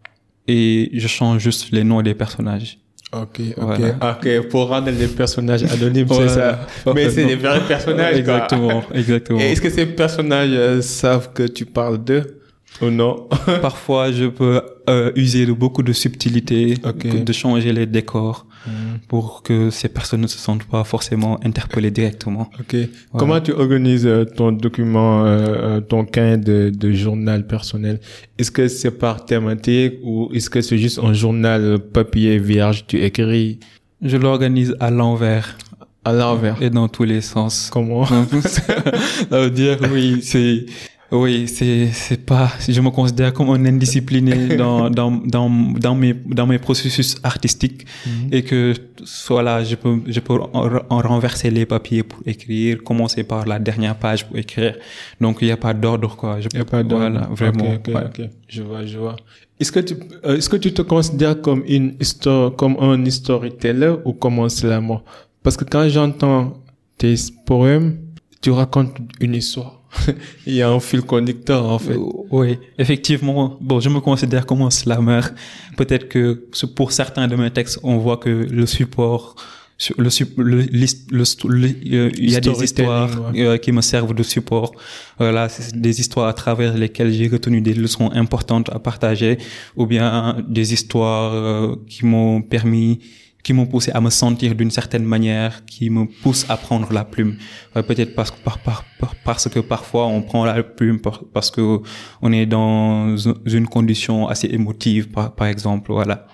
[0.47, 2.80] et je change juste les noms des personnages.
[3.13, 4.47] Ok, ok, ok.
[4.50, 6.65] Pour rendre les personnages anonymes, c'est ça.
[6.95, 9.39] Mais c'est des vrais personnages, Exactement, exactement.
[9.39, 12.39] Et est-ce que ces personnages euh, savent que tu parles d'eux
[12.82, 13.28] Ou non
[13.62, 17.24] Parfois, je peux euh, user de beaucoup de subtilité, Ok.
[17.24, 19.00] de changer les décors Mhm.
[19.08, 22.50] pour que ces personnes ne se sentent pas forcément interpellées directement.
[22.60, 22.76] Ok.
[23.17, 28.00] Comment tu organises euh, ton document, euh, euh, ton cahier de, de journal personnel?
[28.38, 33.02] Est-ce que c'est par thématique ou est-ce que c'est juste un journal papier vierge Tu
[33.02, 33.60] écris?
[34.02, 35.58] Je l'organise à l'envers
[36.04, 36.62] à l'envers.
[36.62, 37.69] et dans tous les sens.
[37.71, 38.06] Comment?
[38.41, 40.65] Ça veut dire, oui, c'est,
[41.12, 46.13] oui, c'est, c'est pas, je me considère comme un indiscipliné dans, dans, dans, dans mes,
[46.13, 47.86] dans mes processus artistiques
[48.32, 48.74] et que,
[49.28, 53.60] voilà, je peux, je peux en, en renverser les papiers pour écrire, commencer par la
[53.60, 54.78] dernière page pour écrire.
[55.19, 56.38] Donc, il n'y a pas d'ordre, quoi.
[56.39, 57.74] Il n'y a pas de Voilà, vraiment.
[57.74, 58.04] Ok, ok, ouais.
[58.06, 58.30] ok.
[58.47, 59.15] Je vois, je vois.
[59.60, 59.95] Est-ce que tu,
[60.26, 64.50] euh, est-ce que tu te considères comme une histoire, comme un storyteller ou comme un
[64.50, 64.97] slammer
[65.43, 66.54] Parce que quand j'entends
[66.97, 67.97] tes poèmes,
[68.41, 69.81] tu racontes une histoire.
[70.47, 71.93] Il y a un fil conducteur, en fait.
[71.93, 73.58] Euh, Oui, effectivement.
[73.62, 75.21] Bon, je me considère comme un slammer.
[75.77, 79.36] Peut-être que pour certains de mes textes, on voit que le support,
[79.97, 83.41] le, le, euh, il y a des histoires ouais.
[83.41, 84.71] euh, qui me servent de support.
[85.17, 89.38] Voilà, des histoires à travers lesquelles j'ai retenu des leçons importantes à partager,
[89.75, 92.99] ou bien des histoires qui m'ont permis
[93.43, 97.04] qui m'ont poussé à me sentir d'une certaine manière, qui me poussent à prendre la
[97.06, 97.36] plume.
[97.75, 101.23] Ouais, Peut-être parce que, par, par, par- parce que parfois on prend la plume par-
[101.34, 101.80] parce que
[102.21, 106.27] on est dans une condition assez émotive, par, par exemple, voilà.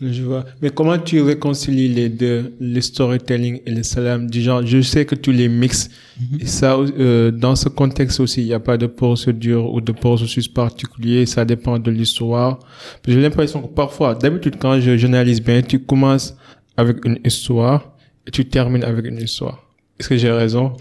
[0.00, 0.44] Je vois.
[0.62, 4.30] Mais comment tu réconcilies les deux, le storytelling et le salam?
[4.30, 5.90] Du genre Je sais que tu les mixes.
[6.38, 9.90] Et ça, euh, dans ce contexte aussi, il n'y a pas de procédure ou de
[9.90, 11.26] processus particulier.
[11.26, 12.60] Ça dépend de l'histoire.
[13.08, 16.36] J'ai l'impression que parfois, d'habitude, quand je journalise bien, tu commences
[16.78, 17.92] avec une histoire
[18.26, 19.58] et tu termines avec une histoire.
[19.98, 20.74] Est-ce que j'ai raison?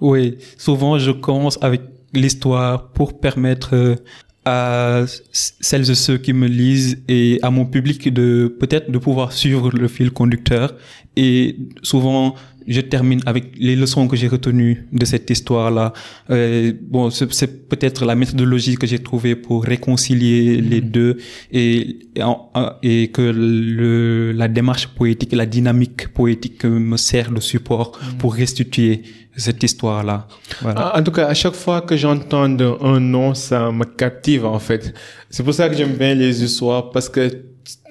[0.00, 1.82] Oui, souvent je commence avec
[2.14, 3.96] l'histoire pour permettre euh,
[4.44, 9.32] à celles et ceux qui me lisent et à mon public de peut-être de pouvoir
[9.32, 10.74] suivre le fil conducteur.
[11.16, 15.92] Et souvent je termine avec les leçons que j'ai retenues de cette histoire-là.
[16.30, 21.18] Euh, bon, c'est peut-être la méthodologie que j'ai trouvée pour réconcilier les deux
[21.52, 21.98] et,
[22.82, 29.02] et, que le, la démarche poétique, la dynamique poétique me sert de support pour restituer
[29.36, 30.26] cette histoire-là.
[30.60, 30.96] Voilà.
[30.96, 34.94] En tout cas, à chaque fois que j'entends un nom, ça me captive en fait.
[35.30, 37.30] C'est pour ça que j'aime bien les histoires parce que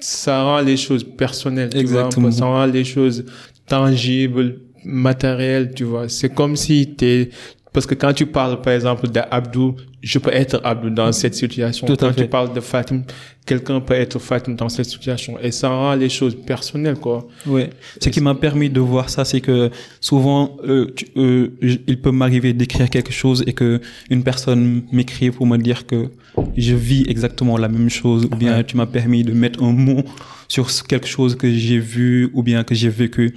[0.00, 1.70] ça rend les choses personnelles.
[1.70, 2.02] tu vois.
[2.02, 2.30] Exactement.
[2.30, 3.24] Ça rend les choses
[3.66, 6.08] tangibles, matérielles, tu vois.
[6.08, 7.30] C'est comme si t'es
[7.72, 11.86] parce que quand tu parles, par exemple, d'Abdou, je peux être Abdou dans cette situation.
[11.86, 13.02] Tout quand tu parles de Fatim,
[13.44, 15.38] quelqu'un peut être Fatim dans cette situation.
[15.42, 17.26] Et ça rend les choses personnelles, quoi.
[17.46, 17.70] Ouais.
[18.00, 21.48] Ce qui m'a permis de voir ça, c'est que souvent, euh, tu- euh,
[21.86, 26.08] il peut m'arriver d'écrire quelque chose et que une personne m'écrit pour me dire que
[26.56, 28.64] je vis exactement la même chose, ou bien Ouais.
[28.64, 30.02] tu m'as permis de mettre un mot
[30.48, 33.34] sur quelque chose que j'ai vu ou bien que j'ai vécu.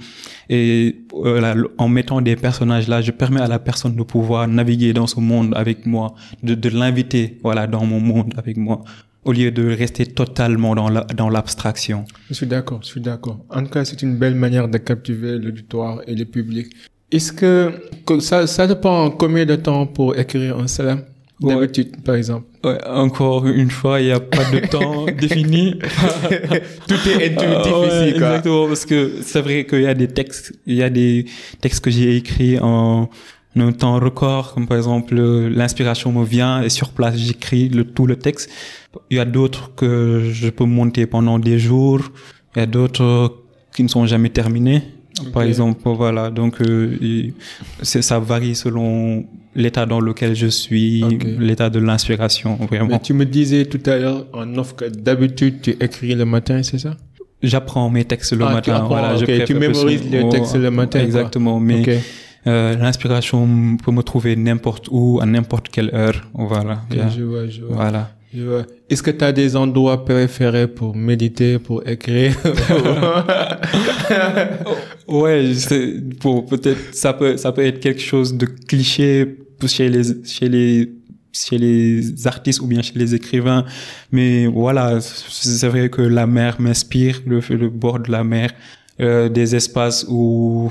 [0.50, 4.92] Et le- en mettant des personnages là, je permets à la personne de pouvoir naviguer
[4.92, 8.82] dans ce monde avec moi, de, de l'inviter, voilà, dans mon monde avec moi,
[9.24, 12.04] au lieu de rester totalement dans la, dans l'abstraction.
[12.28, 13.44] Je suis d'accord, je suis d'accord.
[13.50, 16.68] En tout cas, c'est une belle manière de captiver l'auditoire et le public.
[17.10, 17.72] Est-ce que,
[18.06, 21.04] que ça, ça dépend combien de temps pour écrire un salam
[21.40, 21.54] Ouais.
[21.54, 22.46] D'habitude, par exemple.
[22.62, 25.74] Ouais, encore une fois, il n'y a pas de temps défini.
[26.88, 28.28] Tout est intuitif Ah ouais, ici, quoi.
[28.28, 31.26] Exactement, parce que c'est vrai qu'il y a des textes, il y a des
[31.60, 33.10] textes que j'ai écrits en
[33.56, 37.84] un temps record, comme par exemple euh, l'inspiration me vient et sur place j'écris le
[37.84, 38.50] tout le texte.
[39.10, 42.00] Il y a d'autres que je peux monter pendant des jours.
[42.56, 43.34] Il y a d'autres
[43.74, 44.82] qui ne sont jamais terminés.
[45.32, 46.30] Par exemple, voilà.
[46.30, 47.30] Donc, euh,
[47.82, 51.04] ça varie selon l'état dans lequel je suis,
[51.38, 52.88] l'état de l'inspiration, vraiment.
[52.88, 56.62] Mais tu me disais tout à l'heure en off que d'habitude tu écris le matin,
[56.64, 56.96] c'est ça?
[57.44, 58.74] J'apprends mes textes le Ah, tu matin.
[58.74, 61.06] apprends, voilà, je ok, préfère tu mémorises les textes le matin, quoi.
[61.06, 62.00] Exactement, mais.
[62.46, 66.28] Euh, l'inspiration peut me trouver n'importe où, à n'importe quelle heure.
[66.34, 66.80] Voilà.
[66.92, 67.08] Yeah.
[67.08, 67.76] je vois, je vois.
[67.76, 68.10] Voilà.
[68.90, 72.34] Est-ce que tu as des endroits préférés pour méditer, pour écrire
[75.08, 80.02] Ouais, c'est- bon, peut-être ça peut ça peut être quelque chose de cliché chez les
[80.24, 80.92] chez les
[81.32, 83.64] chez les artistes ou bien chez les écrivains,
[84.12, 88.50] mais voilà, c'est vrai que la mer m'inspire, le, le bord de la mer,
[89.00, 90.70] euh, des espaces où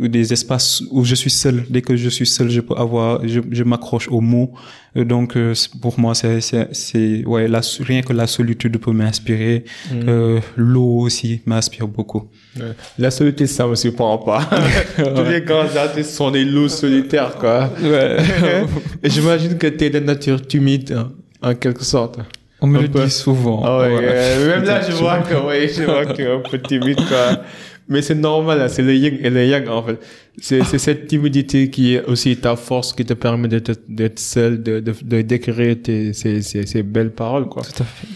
[0.00, 1.64] des espaces où je suis seul.
[1.68, 4.52] Dès que je suis seul, je peux avoir, je, je m'accroche aux mots.
[4.96, 5.52] Euh, Donc euh,
[5.82, 6.40] pour moi, c'est
[6.72, 9.64] c'est ouais, la, rien que la solitude peut m'inspirer.
[9.92, 12.24] Euh, L'eau aussi m'inspire beaucoup.
[12.58, 12.72] Ouais.
[12.98, 14.48] La solitude, ça me surprend pas.
[14.96, 17.70] Tous les grands artistes sont des loups solitaires, quoi.
[17.82, 18.16] Ouais.
[19.04, 20.92] J'imagine que tu es de nature timide.
[20.92, 21.12] hein.
[21.42, 22.18] en quelque sorte.
[22.60, 23.04] On me le peu.
[23.04, 23.62] dit souvent.
[23.64, 24.08] Ah ouais, Voilà.
[24.10, 27.42] euh, même là, je vois que, ouais, je vois que un peu timide, quoi.
[27.90, 29.98] Mais c'est normal, là, c'est le yin et le yang, en fait.
[30.40, 34.62] C'est, c'est cette timidité qui est aussi ta force qui te permet d'être, d'être seul,
[34.62, 37.62] de, de, de d'écrire tes, ces, ces, ces belles paroles, quoi.
[37.62, 38.06] Tout à fait.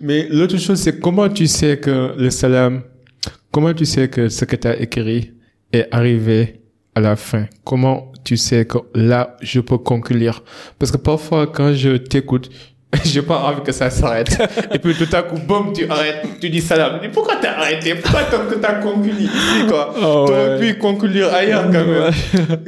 [0.00, 2.82] Mais l'autre chose, c'est comment tu sais que le salam,
[3.50, 5.32] comment tu sais que ce que tu as écrit
[5.72, 6.60] est arrivé
[6.94, 7.46] à la fin?
[7.64, 10.42] Comment tu sais que là, je peux conclure?
[10.78, 12.50] Parce que parfois, quand je t'écoute,
[13.04, 14.36] j'ai pas envie que ça s'arrête.
[14.72, 16.98] Et puis tout à coup, boum, tu arrêtes, tu dis salam.
[17.02, 17.94] Mais pourquoi t'as arrêté?
[17.94, 19.10] Pourquoi tant que t'as conclu?
[19.10, 19.94] Ici, quoi?
[19.96, 20.72] Oh, T'aurais ouais.
[20.72, 22.10] pu conclure ailleurs, quand même.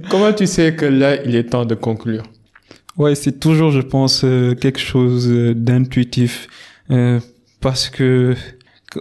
[0.11, 2.23] Comment tu sais que là, il est temps de conclure?
[2.97, 6.49] Ouais, c'est toujours, je pense, euh, quelque chose euh, d'intuitif.
[6.91, 7.21] Euh,
[7.61, 8.35] parce que,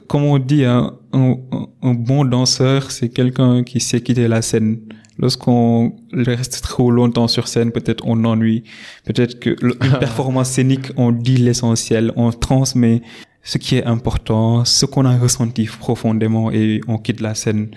[0.08, 4.80] comme on dit, hein, un bon danseur, c'est quelqu'un qui sait quitter la scène.
[5.18, 8.64] Lorsqu'on reste trop longtemps sur scène, peut-être on ennuie.
[9.06, 13.02] Peut-être que une performance scénique, on dit l'essentiel, on transmet
[13.44, 17.70] ce qui est important, ce qu'on a ressenti profondément et on quitte la scène.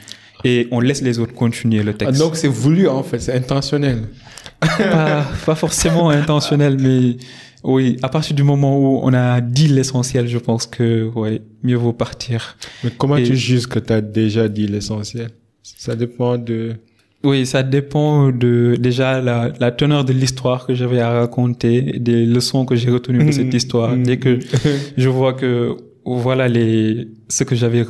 [0.44, 2.18] Et on laisse les autres continuer le Ah, texte.
[2.20, 4.09] donc c'est voulu, en fait, c'est intentionnel.
[4.61, 7.16] pas, pas forcément intentionnel, mais
[7.64, 11.77] oui, à partir du moment où on a dit l'essentiel, je pense que ouais, mieux
[11.77, 12.57] vaut partir.
[12.85, 15.31] Mais comment Et- tu juges que tu as déjà dit l'essentiel?
[15.62, 16.77] Ça dépend de...
[17.24, 22.24] Oui, ça dépend de déjà la, la teneur de l'histoire que j'avais à raconter, des
[22.24, 23.57] leçons que j'ai retenues de cette Mhm.
[23.57, 23.96] histoire.
[23.96, 24.38] Dès que
[24.96, 27.85] je vois que voilà les ce que j'avais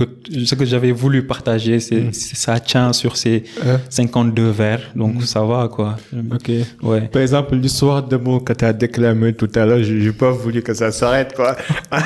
[0.44, 3.78] ce que j'avais voulu partager, c'est c'est- ça tient sur ces Hein?
[3.90, 5.96] 52 vers, donc ça va quoi.
[6.34, 6.50] Ok.
[6.82, 7.02] Ouais.
[7.12, 10.62] Par exemple, l'histoire de mots que tu as déclamé tout à l'heure, j'ai pas voulu
[10.62, 11.54] que ça s'arrête, quoi.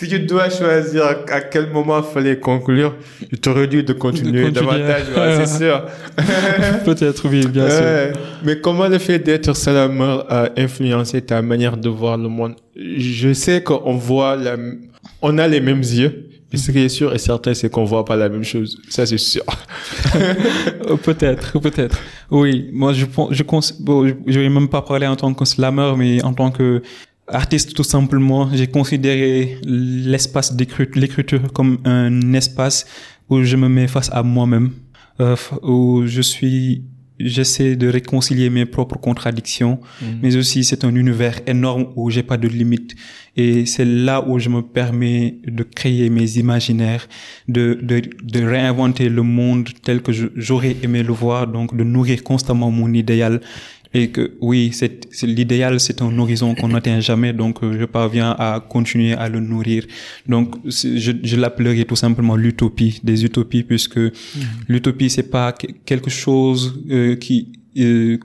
[0.00, 2.94] si tu dois choisir à quel moment fallait conclure,
[3.30, 4.78] je t'aurais dit de continuer, De continuer.
[4.78, 5.84] davantage, ouais, c'est sûr.
[6.86, 8.18] Peut-être oui, bien sûr.
[8.42, 12.54] Mais comment le fait d'être salameur a influencé ta manière de voir le monde?
[12.74, 14.56] Je sais qu'on voit la...
[15.20, 16.30] On a les mêmes yeux.
[16.50, 18.78] Mais ce qui est sûr et certain, c'est qu'on voit pas la même chose.
[18.88, 19.44] Ça, c'est sûr.
[20.16, 21.98] Euh, Peut-être, peut-être.
[22.30, 25.32] Oui, moi je pense, je cons, bon, je je vais même pas parler en tant
[25.34, 26.82] que slammer, mais en tant que
[27.30, 32.86] artiste tout simplement, j'ai considéré l'espace d'écrit- l'écriture comme un espace
[33.28, 34.70] où je me mets face à moi-même,
[35.20, 36.82] euh, où je suis,
[37.18, 39.78] j'essaie de réconcilier mes propres contradictions,
[40.22, 42.94] mais aussi c'est un univers énorme où j'ai pas de limites.
[43.36, 47.06] Et c'est là où je me permets de créer mes imaginaires
[47.46, 47.96] de de,
[48.34, 52.70] de réinventer le monde tel que je- j'aurais aimé le voir donc de nourrir constamment
[52.72, 53.40] mon idéal
[53.92, 57.84] et que oui c'est c'est- l'idéal c'est un horizon qu'on n'atteint jamais donc euh, je
[57.86, 59.84] parviens à continuer à le nourrir.
[60.28, 63.98] Donc je, je l'appellerai tout simplement l'utopie des utopies puisque
[64.68, 68.18] l'utopie c'est pas que- quelque chose euh, qui euh,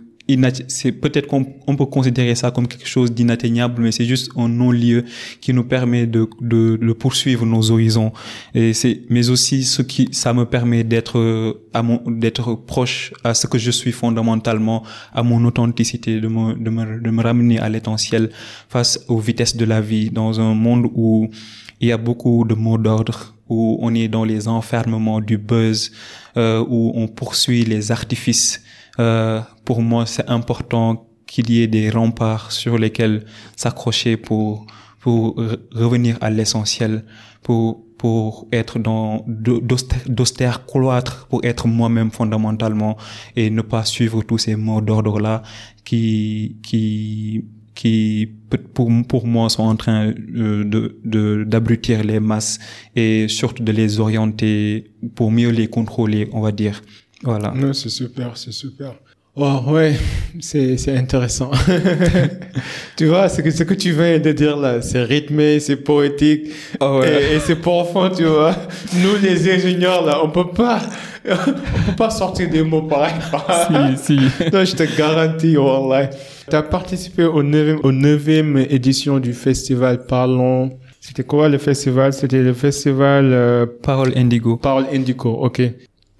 [0.68, 4.50] c'est peut-être qu'on on peut considérer ça comme quelque chose d'inatteignable, mais c'est juste un
[4.50, 5.06] non-lieu
[5.40, 8.12] qui nous permet de, de, de poursuivre nos horizons.
[8.56, 13.34] Et c'est, mais aussi ce qui, ça me permet d'être à mon, d'être proche à
[13.34, 14.84] ce que je suis fondamentalement,
[15.14, 18.32] à mon authenticité, de me, de me, de me ramener à l'essentiel
[18.70, 21.30] face aux vitesses de la vie dans un monde où
[21.82, 25.92] il y a beaucoup de mots d'ordre, où on est dans les enfermements du buzz,
[26.38, 28.64] euh, où on poursuit les artifices.
[29.00, 34.66] Euh, pour moi, c'est important qu'il y ait des remparts sur lesquels s'accrocher pour
[35.00, 37.06] pour re- revenir à l'essentiel,
[37.44, 39.62] pour pour être dans d'au-
[40.08, 42.98] d'austère cloître, pour être moi-même fondamentalement
[43.36, 45.44] et ne pas suivre tous ces mots d'ordre là
[45.84, 48.28] qui qui qui
[48.74, 52.60] pour pour moi sont en train euh, de de d'abrutir les masses
[52.96, 56.82] et surtout de les orienter pour mieux les contrôler, on va dire.
[57.26, 57.52] Voilà.
[57.56, 58.94] Non, c'est super, c'est super.
[59.38, 59.96] Oh, ouais,
[60.40, 61.52] c'est, c'est intéressant.
[62.96, 66.52] tu vois, ce que, ce que tu viens de dire là, c'est rythmé, c'est poétique,
[66.80, 67.34] Ah ouais.
[67.34, 68.56] et, et c'est profond, tu vois.
[68.96, 70.80] Nous, les ingénieurs, là, on peut pas,
[71.30, 71.36] on
[71.90, 73.16] peut pas sortir des mots pareils.
[73.98, 74.50] si, si.
[74.54, 76.10] non, je te garantis, Wallah.
[76.50, 80.78] Tu as participé au neuvième, au neuvième édition du festival Parlons.
[81.02, 82.14] C'était quoi le festival?
[82.14, 84.56] C'était le festival, euh, Parole Indigo.
[84.58, 85.62] Parole Indico, ok.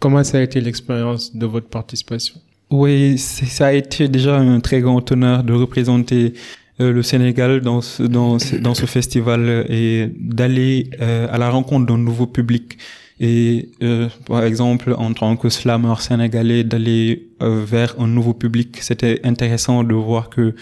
[0.06, 2.36] Comment ça a été l'expérience de votre participation?
[2.70, 6.34] Oui, ça a été déjà un très grand honneur de représenter
[6.80, 11.40] euh, le Sénégal dans ce, dans ce, dans ce festival euh, et d'aller euh, à
[11.40, 12.78] la rencontre d'un nouveau public.
[13.20, 19.22] Et euh, par exemple, en tant que slammer sénégalais, d'aller vers un nouveau public, c'était
[19.24, 20.54] intéressant de voir que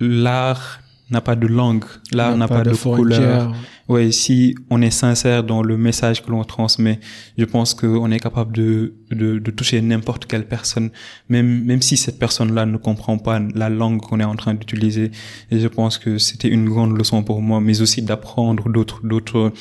[0.00, 0.80] l'art
[1.10, 3.54] n'a pas de langue, l'art n'a pas, de, couleur.
[3.88, 6.98] Oui, si on est sincère dans le message que l'on transmet,
[7.38, 10.90] je pense qu'on est capable de, de, de toucher n'importe quelle personne,
[11.28, 15.12] même, même si cette personne-là ne comprend pas la langue qu'on est en train d'utiliser.
[15.52, 19.52] Et je pense que c'était une grande leçon pour moi, mais aussi d'apprendre d'autres, d'autres,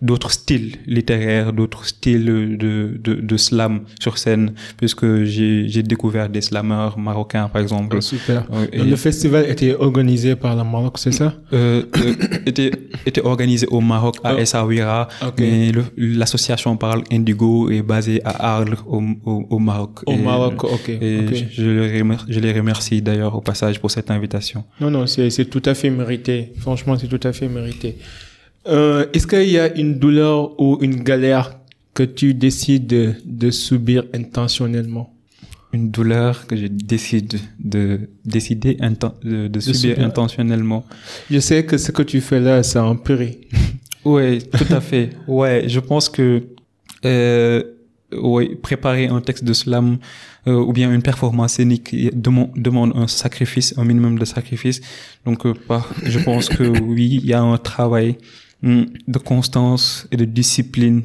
[0.00, 6.30] d'autres styles littéraires, d'autres styles de, de, de slam sur scène, puisque j'ai, j'ai découvert
[6.30, 7.96] des slammeurs marocains, par exemple.
[7.98, 8.46] Ah, super.
[8.72, 11.34] le festival était organisé par la Maroc, c'est ça?
[11.52, 12.14] Euh, euh,
[12.46, 12.70] était,
[13.06, 14.38] était organisé au Maroc, à oh.
[14.38, 15.08] Essaouira.
[15.38, 20.00] Mais l'association Parle Indigo est basée à Arles, au, au, Maroc.
[20.06, 20.88] Au Maroc, ok.
[20.88, 24.64] Et Je, les remercie, je les remercie d'ailleurs au passage pour cette invitation.
[24.80, 26.52] Non, non, c'est tout à fait mérité.
[26.58, 27.96] Franchement, c'est tout à fait mérité.
[28.66, 31.56] Euh, Est-ce qu'il y a une douleur ou une galère
[31.92, 35.13] que tu décides de, de subir intentionnellement?
[35.74, 40.86] Une douleur que je décide de décider de, de, subir, intentionnellement.
[41.30, 43.38] Je sais que ce que tu fais là, un péril.
[44.04, 45.10] oui, tout à fait.
[45.26, 46.44] Ouais, je pense que
[47.04, 47.62] euh,
[48.12, 49.98] ouais, préparer un texte de slam
[50.46, 54.80] euh, ou bien une performance scénique demande, demande un sacrifice, un minimum de sacrifice.
[55.26, 55.54] Donc, euh,
[56.04, 58.16] je pense que oui, il y a un travail
[58.62, 61.02] hum, de constance et de discipline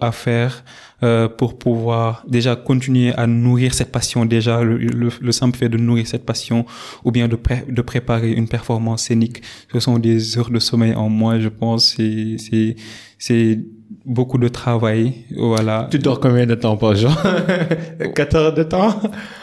[0.00, 0.64] à faire
[1.02, 5.76] euh, pour pouvoir déjà continuer à nourrir cette passion déjà le, le, simple fait de
[5.76, 6.64] nourrir cette passion
[7.04, 9.42] ou bien de, de préparer une performance scénique.
[9.72, 11.94] Ce sont des heures de sommeil en moins je pense.
[11.96, 12.76] C'est c'est
[13.18, 13.58] c'est
[14.04, 15.14] beaucoup de travail.
[15.36, 15.88] Voilà.
[15.90, 17.14] Tu dors combien de temps par jour?
[18.14, 19.00] 4 heures de temps?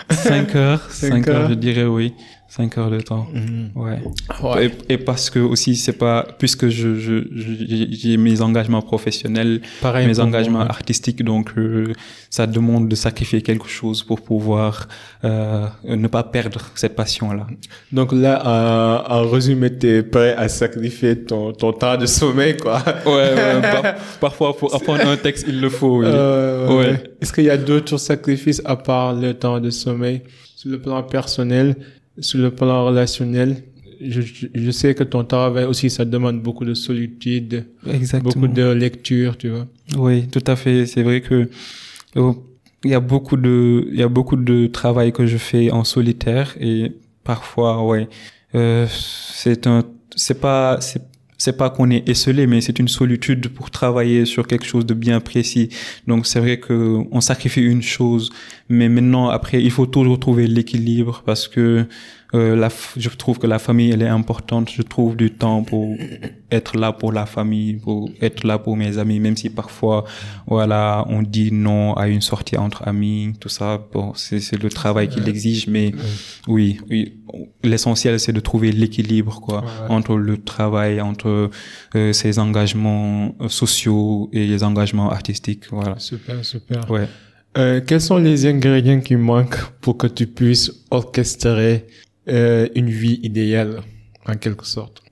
[0.09, 0.89] 5 heures.
[0.89, 1.49] 5 heures.
[1.49, 2.13] je dirais oui
[2.51, 3.27] 5 heures de temps.
[3.33, 3.69] Mhm.
[3.75, 4.01] Ouais.
[4.43, 4.71] ouais.
[4.89, 10.19] Et, parce que aussi, c'est pas, puisque je, je, j'ai mes engagements professionnels, Pareil mes
[10.19, 11.93] engagements artistiques, donc euh,
[12.29, 14.89] ça demande de sacrifier quelque chose pour pouvoir
[15.23, 17.47] euh, ne pas perdre cette passion-là.
[17.93, 22.83] Donc là, en résumé, t'es prêt à sacrifier ton, ton temps de sommeil, quoi?
[23.05, 23.61] Ouais, ouais
[24.19, 25.99] parfois pour apprendre un texte, il le faut.
[25.99, 26.05] Oui.
[26.05, 27.03] Euh, ouais.
[27.21, 30.23] Est-ce qu'il y a d'autres sacrifices à part le temps de sommeil?
[30.57, 31.75] Sur le plan personnel?
[32.21, 33.57] Sur le plan relationnel,
[33.99, 34.21] je,
[34.53, 38.31] je, sais que ton travail aussi, ça demande beaucoup de solitude, Exactement.
[38.31, 39.67] beaucoup de lecture, tu vois.
[39.97, 40.85] Oui, tout à fait.
[40.85, 41.49] C'est vrai que
[42.15, 42.43] oh,
[42.83, 45.83] il y a beaucoup de, il y a beaucoup de travail que je fais en
[45.83, 46.93] solitaire et
[47.23, 48.07] parfois, ouais,
[48.55, 49.83] euh, c'est un,
[50.15, 51.01] c'est pas, c'est
[51.41, 54.93] c'est pas qu'on est esselé, mais c'est une solitude pour travailler sur quelque chose de
[54.93, 55.69] bien précis.
[56.05, 58.29] Donc c'est vrai que on sacrifie une chose,
[58.71, 61.85] mais maintenant après il faut toujours trouver l'équilibre parce que
[62.33, 64.69] euh, la, je trouve que la famille, elle est importante.
[64.71, 65.97] Je trouve du temps pour
[66.49, 70.05] être là pour la famille, pour être là pour mes amis, même si parfois,
[70.47, 73.85] voilà, on dit non à une sortie entre amis, tout ça.
[73.91, 75.91] Bon, c'est le travail qui l'exige, mais
[76.47, 77.17] oui, oui
[77.63, 81.49] l'essentiel, c'est de trouver l'équilibre, quoi, entre le travail, entre
[81.95, 85.65] euh, ses engagements euh, sociaux et les engagements artistiques.
[85.69, 85.99] Voilà.
[85.99, 86.89] Super, super.
[86.89, 87.07] Ouais.
[87.57, 91.85] Euh, quels sont les ingrédients qui manquent pour que tu puisses orchestrer
[92.29, 93.81] euh, une vie idéale,
[94.25, 95.03] en quelque sorte?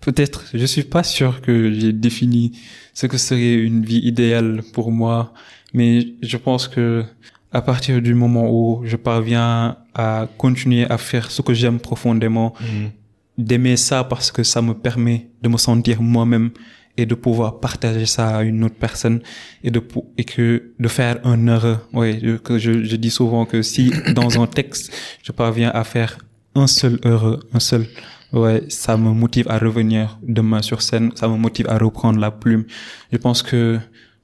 [0.00, 2.58] Peut-être, je suis pas sûr que j'ai défini
[2.94, 5.32] ce que serait une vie idéale pour moi,
[5.72, 7.04] mais je pense que
[7.52, 12.54] à partir du moment où je parviens à continuer à faire ce que j'aime profondément,
[12.60, 13.42] mm.
[13.42, 16.50] d'aimer ça parce que ça me permet de me sentir moi-même
[16.98, 19.20] et de pouvoir partager ça à une autre personne
[19.62, 19.80] et de
[20.18, 21.78] et que de faire un heureux.
[21.92, 24.92] Oui, que je, je dis souvent que si dans un texte
[25.22, 26.18] je parviens à faire
[26.54, 27.86] un seul heureux, un seul.
[28.32, 32.30] Ouais, ça me motive à revenir demain sur scène, ça me motive à reprendre la
[32.30, 32.64] plume.
[33.10, 33.78] Je pense que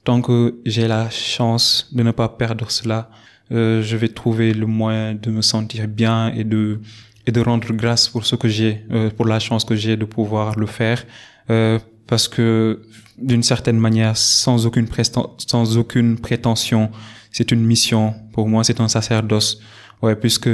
[0.04, 3.08] tant que j'ai la chance de ne pas perdre cela,
[3.50, 6.80] euh, je vais trouver le moyen de me sentir bien et de
[7.26, 10.04] et de rendre grâce pour ce que j'ai, euh, pour la chance que j'ai de
[10.04, 11.04] pouvoir le faire,
[11.50, 12.82] euh, parce que
[13.18, 14.88] d'une certaine manière, sans aucune
[15.38, 16.90] sans aucune prétention,
[17.30, 18.14] c'est une mission.
[18.32, 19.60] Pour moi, c'est un sacerdoce.
[20.02, 20.50] Ouais, puisque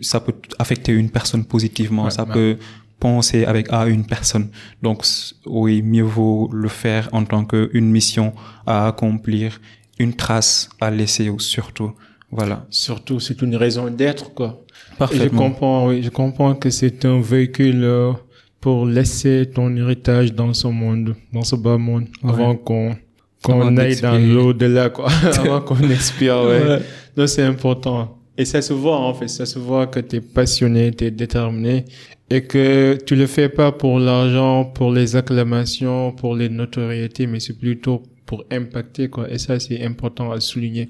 [0.00, 2.56] ça peut affecter une personne positivement, ça peut
[2.98, 4.48] penser avec à une personne.
[4.82, 5.04] Donc
[5.46, 8.32] oui, mieux vaut le faire en tant qu'une mission
[8.66, 9.60] à accomplir,
[9.98, 11.92] une trace à laisser surtout.
[12.30, 12.66] Voilà.
[12.70, 14.64] Surtout, c'est une raison d'être quoi.
[14.98, 15.24] Parfaitement.
[15.24, 18.12] je comprends, oui, je comprends que c'est un véhicule euh,
[18.60, 22.96] pour laisser ton héritage dans ce monde, dans ce bas monde, avant qu'on
[23.42, 26.42] qu'on aille dans l'au-delà quoi, avant qu'on expire.
[26.42, 26.80] Ouais.
[27.16, 28.18] Donc c'est important.
[28.38, 29.26] Et ça se voit, en fait.
[29.26, 31.84] Ça se voit que tu es passionné, tu es déterminé
[32.30, 37.40] et que tu le fais pas pour l'argent, pour les acclamations, pour les notoriétés, mais
[37.40, 39.28] c'est plutôt pour impacter, quoi.
[39.30, 40.88] Et ça, c'est important à souligner.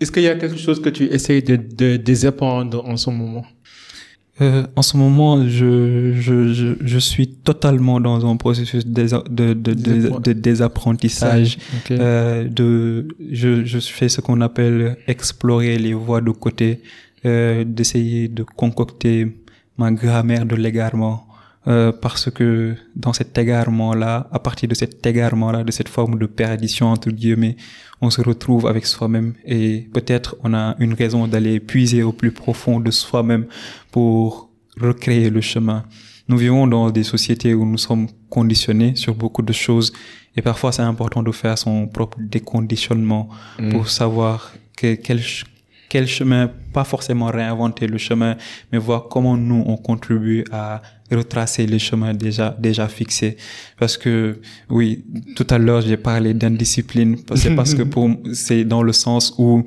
[0.00, 3.44] Est-ce qu'il y a quelque chose que tu essayes de, de désapprendre en ce moment?
[4.40, 9.52] Euh, en ce moment, je, je, je, je, suis totalement dans un processus de, de,
[9.52, 11.58] de, de, désapprentissage.
[11.90, 16.80] Euh, de, je, je fais ce qu'on appelle explorer les voies de côté,
[17.26, 19.26] euh, d'essayer de concocter
[19.76, 21.27] ma grammaire de l'égarement.
[21.68, 26.24] Euh, parce que dans cet égarement-là, à partir de cet égarement-là, de cette forme de
[26.24, 27.56] perdition, entre guillemets,
[28.00, 32.32] on se retrouve avec soi-même et peut-être on a une raison d'aller puiser au plus
[32.32, 33.46] profond de soi-même
[33.90, 34.50] pour
[34.80, 35.84] recréer le chemin.
[36.28, 39.92] Nous vivons dans des sociétés où nous sommes conditionnés sur beaucoup de choses
[40.36, 43.72] et parfois c'est important de faire son propre déconditionnement mm.
[43.72, 45.20] pour savoir que, quel,
[45.90, 48.36] quel chemin, pas forcément réinventer le chemin,
[48.72, 50.80] mais voir comment nous on contribue à
[51.10, 53.36] retracer les chemins déjà déjà fixés.
[53.78, 54.38] Parce que
[54.68, 55.04] oui,
[55.36, 59.64] tout à l'heure j'ai parlé d'indiscipline, c'est parce que pour c'est dans le sens où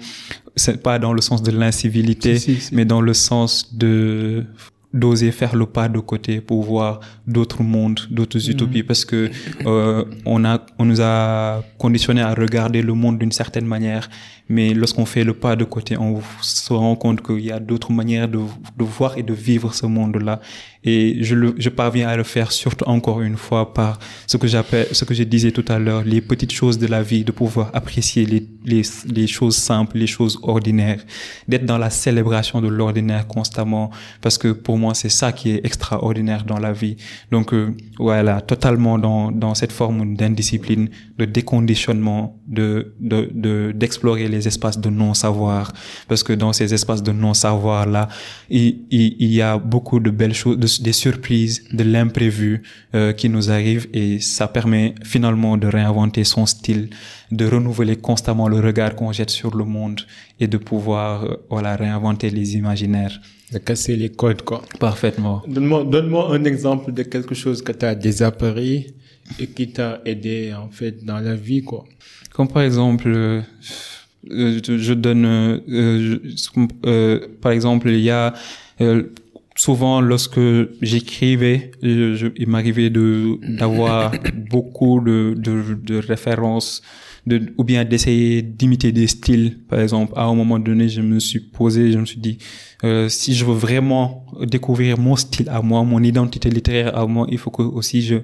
[0.56, 2.38] c'est pas dans le sens de l'incivilité,
[2.72, 4.46] mais dans le sens de
[4.94, 8.52] d'oser faire le pas de côté pour voir d'autres mondes, d'autres mm.
[8.52, 9.30] utopies, parce que
[9.66, 14.10] euh, on a, on nous a conditionné à regarder le monde d'une certaine manière,
[14.50, 17.94] mais lorsqu'on fait le pas de côté, on se rend compte qu'il y a d'autres
[17.94, 20.42] manières de, de voir et de vivre ce monde-là.
[20.84, 24.48] Et je, le, je parviens à le faire surtout encore une fois par ce que
[24.48, 27.32] j'appelle, ce que je disais tout à l'heure, les petites choses de la vie, de
[27.32, 31.04] pouvoir apprécier les, les, les choses simples, les choses ordinaires,
[31.48, 35.64] d'être dans la célébration de l'ordinaire constamment, parce que pour moi c'est ça qui est
[35.64, 36.98] extraordinaire dans la vie.
[37.32, 40.90] Donc euh, voilà, totalement dans, dans cette forme d'indiscipline,
[41.22, 42.94] de déconditionnement, de
[43.84, 45.64] d'explorer de, les espaces de non-savoir,
[46.08, 48.04] parce que dans ces espaces de non-savoir là,
[48.50, 48.68] il,
[49.00, 52.52] il, il y a beaucoup de belles choses, de des surprises, de l'imprévu
[52.96, 56.90] euh, qui nous arrive et ça permet finalement de réinventer son style,
[57.40, 60.00] de renouveler constamment le regard qu'on jette sur le monde
[60.40, 63.16] et de pouvoir euh, voilà réinventer les imaginaires.
[63.54, 64.60] De casser les codes quoi.
[64.80, 65.38] Parfaitement.
[65.56, 68.78] Donne-moi donne-moi un exemple de quelque chose que tu as désappris
[69.40, 71.86] et qui t'a aidé en fait dans la vie quoi.
[72.34, 73.42] Comme par exemple euh,
[74.30, 75.62] je, donne
[77.42, 78.34] par exemple il y a
[79.56, 80.40] souvent lorsque
[80.82, 84.12] j'écrivais, il m'arrivait de d'avoir
[84.50, 86.82] beaucoup de, de références,
[87.28, 89.60] de, ou bien d'essayer d'imiter des styles.
[89.70, 92.38] Par exemple, à un moment donné, je me suis posé, je me suis dit,
[92.84, 97.28] euh, si je veux vraiment découvrir mon style à moi, mon identité littéraire à moi,
[97.30, 98.18] il faut que aussi je,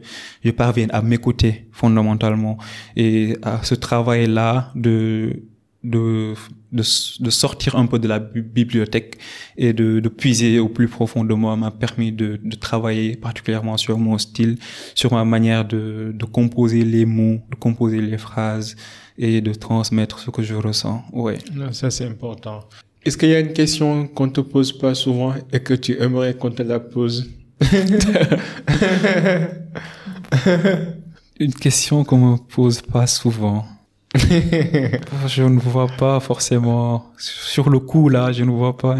[0.43, 2.57] je parvienne à m'écouter fondamentalement.
[2.95, 5.43] Et à ce travail-là de
[5.83, 6.33] de,
[6.71, 6.83] de,
[7.19, 9.17] de, sortir un peu de la bibliothèque
[9.57, 13.77] et de, de puiser au plus profond de moi m'a permis de, de, travailler particulièrement
[13.77, 14.57] sur mon style,
[14.95, 18.75] sur ma manière de, de composer les mots, de composer les phrases
[19.17, 21.03] et de transmettre ce que je ressens.
[21.13, 21.37] Ouais.
[21.71, 22.61] ça c'est important.
[23.05, 26.33] Est-ce qu'il y a une question qu'on te pose pas souvent et que tu aimerais
[26.33, 27.29] qu'on te la pose?
[31.39, 33.65] Une question qu'on me pose pas souvent.
[34.15, 37.11] je ne vois pas forcément.
[37.17, 38.97] Sur le coup là, je ne vois pas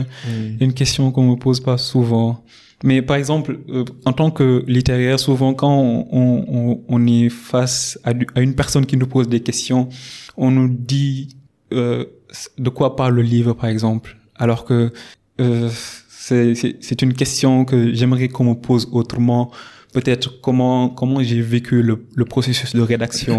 [0.60, 2.43] une question qu'on me pose pas souvent.
[2.84, 7.97] Mais par exemple, euh, en tant que littéraire, souvent quand on, on, on est face
[8.03, 9.89] à, à, une personne qui nous pose des questions,
[10.36, 11.38] on nous dit
[11.74, 12.05] euh,
[12.58, 14.91] de quoi parle le livre, par exemple, alors que
[15.41, 19.51] euh, c'est une question que j'aimerais qu'on me pose autrement
[19.98, 23.38] peut-être comment comment j'ai vécu le, le, processus de rédaction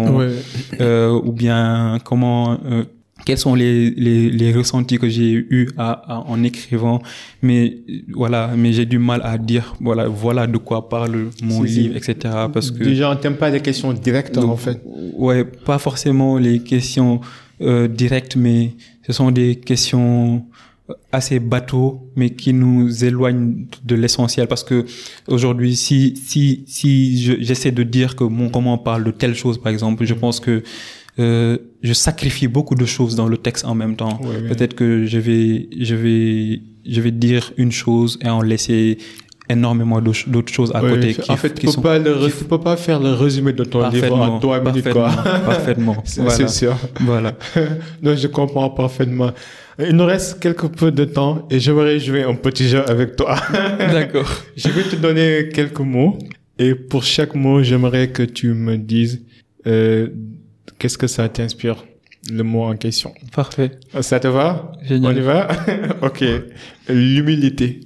[0.81, 2.83] euh, ou bien comment euh,
[3.25, 6.97] quels sont les, les, les ressentis que j'ai eu à, en écrivant.
[7.41, 7.61] Mais
[8.21, 11.15] voilà mais j'ai du mal à dire voilà voilà de quoi parle
[11.49, 12.13] mon livre etc
[12.53, 14.77] parce que déjà on t'aime pas les questions directes en fait.
[15.25, 17.13] ouais pas forcément les questions
[17.61, 18.61] euh, directes mais
[19.05, 20.45] ce sont des questions
[21.11, 24.47] assez bateau, mais qui nous éloigne de l'essentiel.
[24.47, 24.85] Parce que
[25.27, 29.71] aujourd'hui, si si si j'essaie de dire que mon comment parle de telle chose, par
[29.71, 30.63] exemple, je pense que
[31.19, 34.19] euh, je sacrifie beaucoup de choses dans le texte en même temps.
[34.47, 38.97] Peut-être que je vais je vais je vais dire une chose et en laisser
[39.49, 41.17] énormément d'autres choses à côté.
[41.27, 44.59] en fait, tu peux, le, peux pas faire le résumé de ton livre en toi
[44.59, 45.09] minutes, quoi.
[45.45, 45.97] Parfaitement.
[46.05, 46.75] C'est sûr.
[46.99, 47.33] Voilà.
[48.01, 49.31] non, je comprends parfaitement.
[49.79, 53.37] Il nous reste quelques peu de temps et j'aimerais jouer un petit jeu avec toi.
[53.51, 54.29] D'accord.
[54.55, 56.17] je vais te donner quelques mots
[56.57, 59.21] et pour chaque mot, j'aimerais que tu me dises
[59.65, 60.09] euh,
[60.77, 61.85] qu'est-ce que ça t'inspire,
[62.29, 63.13] le mot en question.
[63.33, 63.71] Parfait.
[64.01, 64.73] Ça te va?
[64.83, 65.13] Génial.
[65.13, 65.47] On y va?
[66.01, 66.25] Ok.
[66.89, 67.79] L'humilité.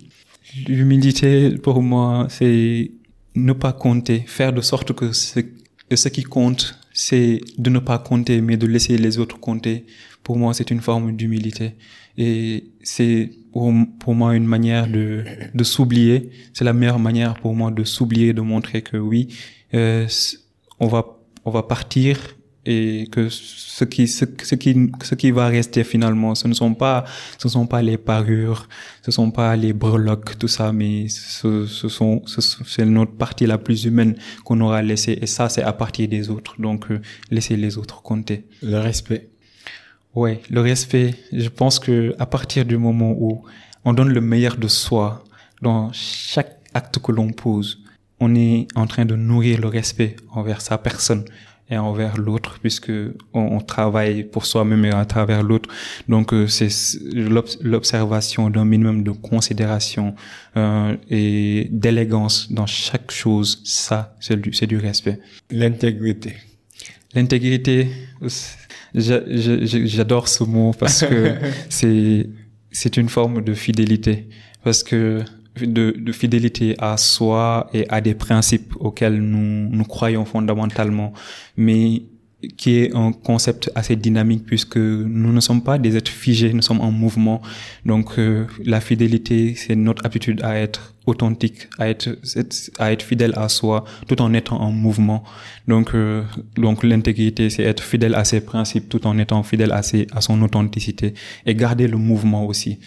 [0.68, 2.92] L'humilité, pour moi, c'est
[3.36, 5.40] ne pas compter, faire de sorte que ce
[5.96, 9.86] ce qui compte, c'est de ne pas compter, mais de laisser les autres compter.
[10.24, 11.76] Pour moi, c'est une forme d'humilité.
[12.18, 13.72] Et c'est pour,
[14.16, 15.24] moi une manière de,
[15.54, 16.32] de s'oublier.
[16.54, 19.28] C'est la meilleure manière pour moi de s'oublier, de montrer que oui,
[19.74, 20.08] euh,
[20.80, 22.18] on va on va partir
[22.66, 27.04] et que ce qui ce, qui ce qui va rester finalement ce ne sont pas
[27.38, 28.70] ce sont pas les parures
[29.02, 33.58] ce sont pas les breloques tout ça mais ce, ce sont c'est notre partie la
[33.58, 36.56] plus humaine qu'on aura laissé et ça c'est à partir des autres.
[36.60, 37.02] Donc euh,
[37.32, 38.46] laisser les autres compter.
[38.62, 39.30] Le respect.
[40.16, 43.44] Ouais le respect je pense que à partir du moment où
[43.84, 45.24] on donne le meilleur de soi
[45.62, 47.80] dans chaque acte que l'on pose
[48.20, 51.26] on est en train de nourrir le respect envers sa personne
[51.70, 52.92] et envers l'autre puisque
[53.34, 55.70] on, travaille pour soi-même et à travers l'autre.
[56.08, 56.70] Donc euh, c'est
[57.62, 60.16] l'observation d'un minimum de considération
[60.58, 63.62] euh, et d'élégance dans chaque chose.
[63.64, 65.20] Ça c'est du c'est du respect.
[65.50, 66.36] L'intégrité.
[67.16, 67.90] L'intégrité
[68.94, 71.36] j'adore ce mot parce que
[71.70, 72.30] c'est
[72.72, 74.28] c'est une forme de fidélité.
[74.64, 75.24] Parce que
[75.60, 81.14] de, de, fidélité à soi et à des principes auxquels nous, nous croyons fondamentalement,
[81.58, 82.04] mais
[82.58, 86.62] qui est un concept assez dynamique puisque nous ne sommes pas des êtres figés, nous
[86.62, 87.42] sommes en mouvement.
[87.86, 92.18] Donc euh, la fidélité, c'est notre aptitude à être authentique, à être
[92.80, 95.24] à être fidèle à soi, tout en étant en mouvement.
[95.68, 96.24] Donc euh,
[96.56, 100.22] donc l'intégrité, c'est être fidèle à ses principes, tout en étant fidèle à ses à
[100.22, 101.14] son authenticité
[101.46, 102.80] et garder le mouvement aussi.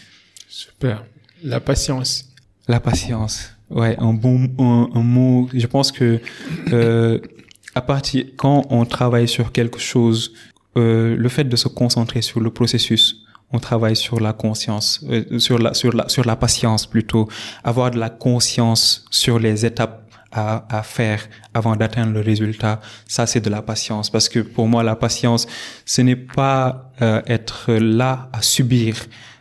[0.48, 1.04] Super.
[1.42, 2.25] La patience.
[2.68, 3.52] La patience.
[3.70, 5.48] Ouais, un bon un, mot.
[5.52, 6.20] Je pense que
[6.72, 7.18] euh,
[7.74, 10.32] à partir quand on travaille sur quelque chose,
[10.76, 15.38] euh, le fait de se concentrer sur le processus, on travaille sur la conscience, euh,
[15.38, 17.28] sur la sur la sur la patience plutôt,
[17.62, 20.05] avoir de la conscience sur les étapes
[20.36, 24.68] à, à faire avant d'atteindre le résultat, ça c'est de la patience parce que pour
[24.68, 25.46] moi la patience
[25.84, 28.96] ce n'est pas euh, être là à subir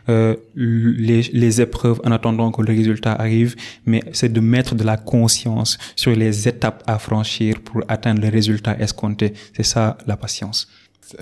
[0.08, 4.84] euh, les, les épreuves en attendant que le résultat arrive, mais c'est de mettre de
[4.84, 9.32] la conscience sur les étapes à franchir pour atteindre le résultat escompté.
[9.56, 10.68] C'est ça la patience.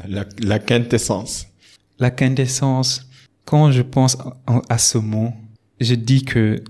[0.07, 1.47] La, la quintessence.
[1.99, 3.09] La quintessence,
[3.47, 4.18] quand je pense
[4.68, 5.33] à ce mot,
[5.81, 6.62] je dis que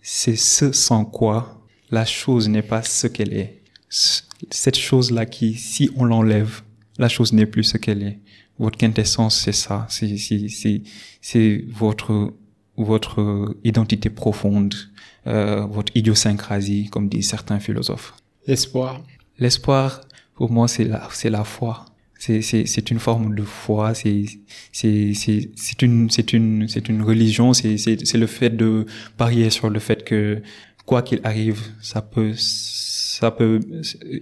[0.00, 1.57] c'est ce sans quoi
[1.90, 3.62] la chose n'est pas ce qu'elle est.
[3.88, 6.62] Cette chose-là qui, si on l'enlève,
[6.98, 8.18] la chose n'est plus ce qu'elle est
[8.58, 9.86] votre quintessence, c'est ça.
[9.88, 10.82] C'est, c'est, c'est,
[11.20, 12.34] c'est votre,
[12.76, 14.74] votre identité profonde,
[15.26, 18.14] euh, votre idiosyncrasie, comme disent certains philosophes.
[18.46, 19.02] L'espoir.
[19.38, 20.00] L'espoir,
[20.34, 21.84] pour moi, c'est la, c'est la foi.
[22.18, 23.94] C'est, c'est, c'est une forme de foi.
[23.94, 24.24] C'est,
[24.72, 27.52] c'est, c'est, c'est une, c'est une, c'est une religion.
[27.52, 28.86] C'est, c'est, c'est le fait de
[29.16, 30.42] parier sur le fait que
[30.88, 33.60] quoi qu'il arrive, ça peut, ça peut,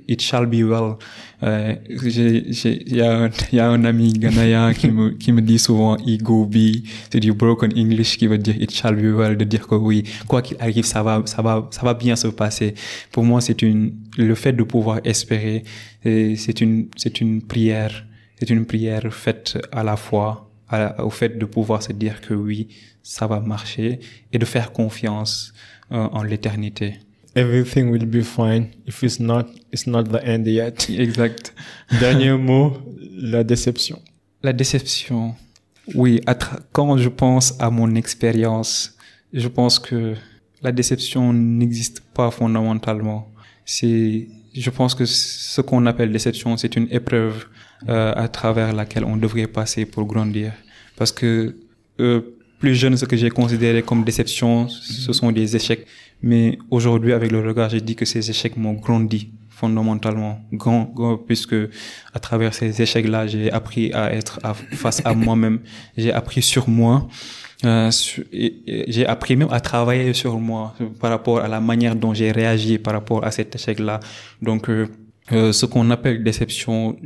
[0.09, 0.97] it shall be well.
[1.45, 6.45] Euh, il y y a un ami ghanéen qui me, qui me dit souvent ego
[6.45, 9.77] be, c'est du broken English qui veut dire it shall be well, de dire que
[9.77, 12.75] oui, quoi qu'il arrive, ça va, ça va, ça va bien se passer.
[13.13, 15.63] Pour moi, c'est une, le fait de pouvoir espérer,
[16.03, 18.05] c'est une, c'est une prière,
[18.41, 20.51] c'est une prière faite à la fois
[20.99, 22.67] au fait de pouvoir se dire que oui,
[23.05, 24.01] ça va marcher
[24.33, 25.53] et de faire confiance
[25.93, 27.01] euh, en l'éternité
[27.37, 28.71] everything will be fine.
[28.87, 30.89] If it's not, it's not the end yet.
[30.91, 31.53] Exact.
[32.01, 32.79] Dernier mot,
[33.13, 34.01] la déception.
[34.43, 35.35] La déception.
[35.95, 36.21] Oui,
[36.73, 38.97] quand je pense à mon expérience,
[39.33, 40.15] je pense que
[40.63, 43.29] la déception n'existe pas fondamentalement.
[43.65, 47.47] C'est, je pense que ce qu'on appelle déception, c'est une épreuve
[47.89, 50.53] euh, à travers laquelle on devrait passer pour grandir.
[50.97, 51.57] Parce que
[52.01, 55.87] euh, plus jeune, ce que j'ai considéré comme déception, ce sont des échecs.
[56.23, 61.17] Mais aujourd'hui, avec le regard, j'ai dit que ces échecs m'ont grandi fondamentalement, grand, grand,
[61.17, 61.57] puisque
[62.13, 64.39] à travers ces échecs-là, j'ai appris à être
[64.73, 65.61] face à moi-même,
[65.97, 67.09] j'ai appris sur moi,
[67.65, 67.91] euh,
[68.89, 72.77] j'ai appris même à travailler sur moi par rapport à la manière dont j'ai réagi
[72.79, 73.99] par rapport à cet échec-là.
[74.43, 74.89] Donc, euh,
[75.33, 76.97] euh, ce qu'on appelle déception,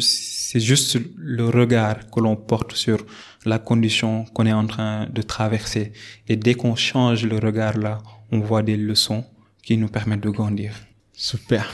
[0.00, 2.98] c'est juste le regard que l'on porte sur
[3.46, 5.92] la condition qu'on est en train de traverser.
[6.28, 7.98] Et dès qu'on change le regard là,
[8.32, 9.24] on voit des leçons
[9.62, 10.72] qui nous permettent de grandir.
[11.12, 11.72] Super.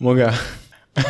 [0.00, 0.32] Mon gars,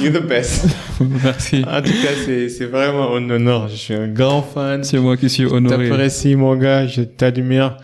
[0.00, 0.66] you're the best.
[1.00, 1.64] Merci.
[1.66, 3.68] En tout cas, c'est vraiment un honneur.
[3.68, 4.82] Je suis un grand fan.
[4.84, 5.84] C'est moi qui suis honoré.
[5.84, 6.86] Je t'apprécie, mon gars.
[6.86, 7.76] Je t'admire.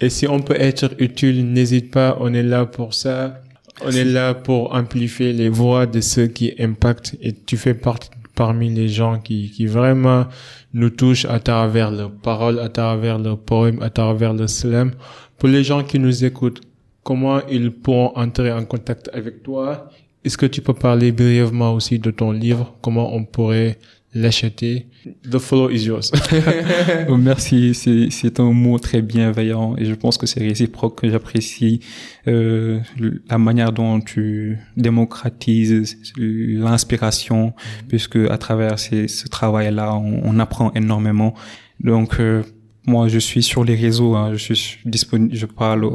[0.00, 2.16] Et si on peut être utile, n'hésite pas.
[2.20, 3.40] On est là pour ça.
[3.84, 7.16] On est là pour amplifier les voix de ceux qui impactent.
[7.22, 10.26] Et tu fais partie parmi les gens qui, qui vraiment
[10.74, 14.90] nous touchent à travers leurs paroles, à travers leurs poèmes, à travers le slam.
[15.38, 16.60] Pour les gens qui nous écoutent,
[17.02, 19.88] comment ils pourront entrer en contact avec toi?
[20.24, 23.78] Est-ce que tu peux parler brièvement aussi de ton livre, comment on pourrait
[24.14, 24.86] l'acheter?
[25.30, 26.10] The follow is yours.
[27.08, 31.80] Oh, merci, c'est un mot très bienveillant et je pense que c'est réciproque que j'apprécie
[32.28, 32.80] euh,
[33.28, 37.86] la manière dont tu démocratises l'inspiration mm-hmm.
[37.88, 41.34] puisque à travers ces, ce travail-là on, on, apprend énormément.
[41.80, 42.42] Donc euh,
[42.86, 44.14] moi, je suis sur les réseaux.
[44.14, 45.34] Hein, je suis disponible.
[45.34, 45.90] Je parle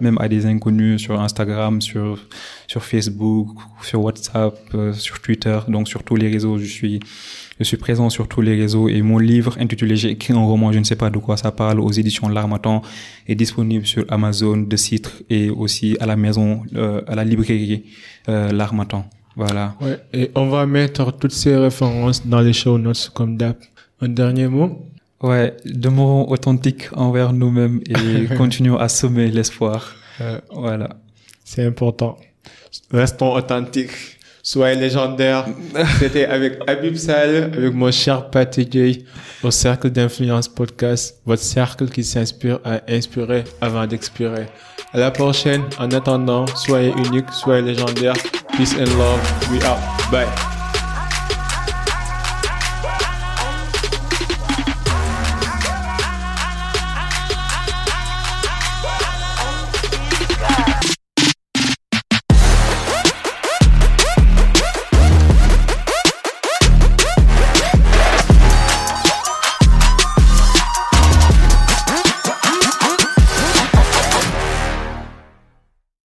[0.00, 2.18] même à des inconnus sur Instagram, sur
[2.66, 3.48] sur Facebook,
[3.82, 5.58] sur WhatsApp, euh, sur Twitter.
[5.68, 7.00] Donc sur tous les réseaux, je suis
[7.58, 8.88] je suis présent sur tous les réseaux.
[8.88, 11.50] Et mon livre intitulé J'ai écrit un roman, je ne sais pas de quoi ça
[11.50, 12.82] parle, aux éditions L'Armatan,
[13.26, 17.84] est disponible sur Amazon, de Citre et aussi à la maison, euh, à la librairie
[18.28, 19.08] euh, L'Armatan.
[19.34, 19.76] Voilà.
[19.80, 23.56] Ouais, et on va mettre toutes ces références dans les show notes comme d'hab.
[24.00, 24.88] Un dernier mot?
[25.22, 29.94] Ouais, demeurons authentiques envers nous-mêmes et continuons à semer l'espoir.
[30.52, 30.90] voilà.
[31.44, 32.18] C'est important.
[32.92, 34.18] Restons authentiques.
[34.42, 35.46] Soyez légendaires.
[35.98, 39.04] C'était avec Abib Sal, avec mon cher Patrick
[39.42, 44.46] au Cercle d'Influence Podcast, votre cercle qui s'inspire à inspirer avant d'expirer.
[44.92, 45.62] À la prochaine.
[45.78, 48.14] En attendant, soyez unique, soyez légendaire.
[48.56, 49.20] Peace and love.
[49.50, 49.78] We out.
[50.10, 50.57] Bye.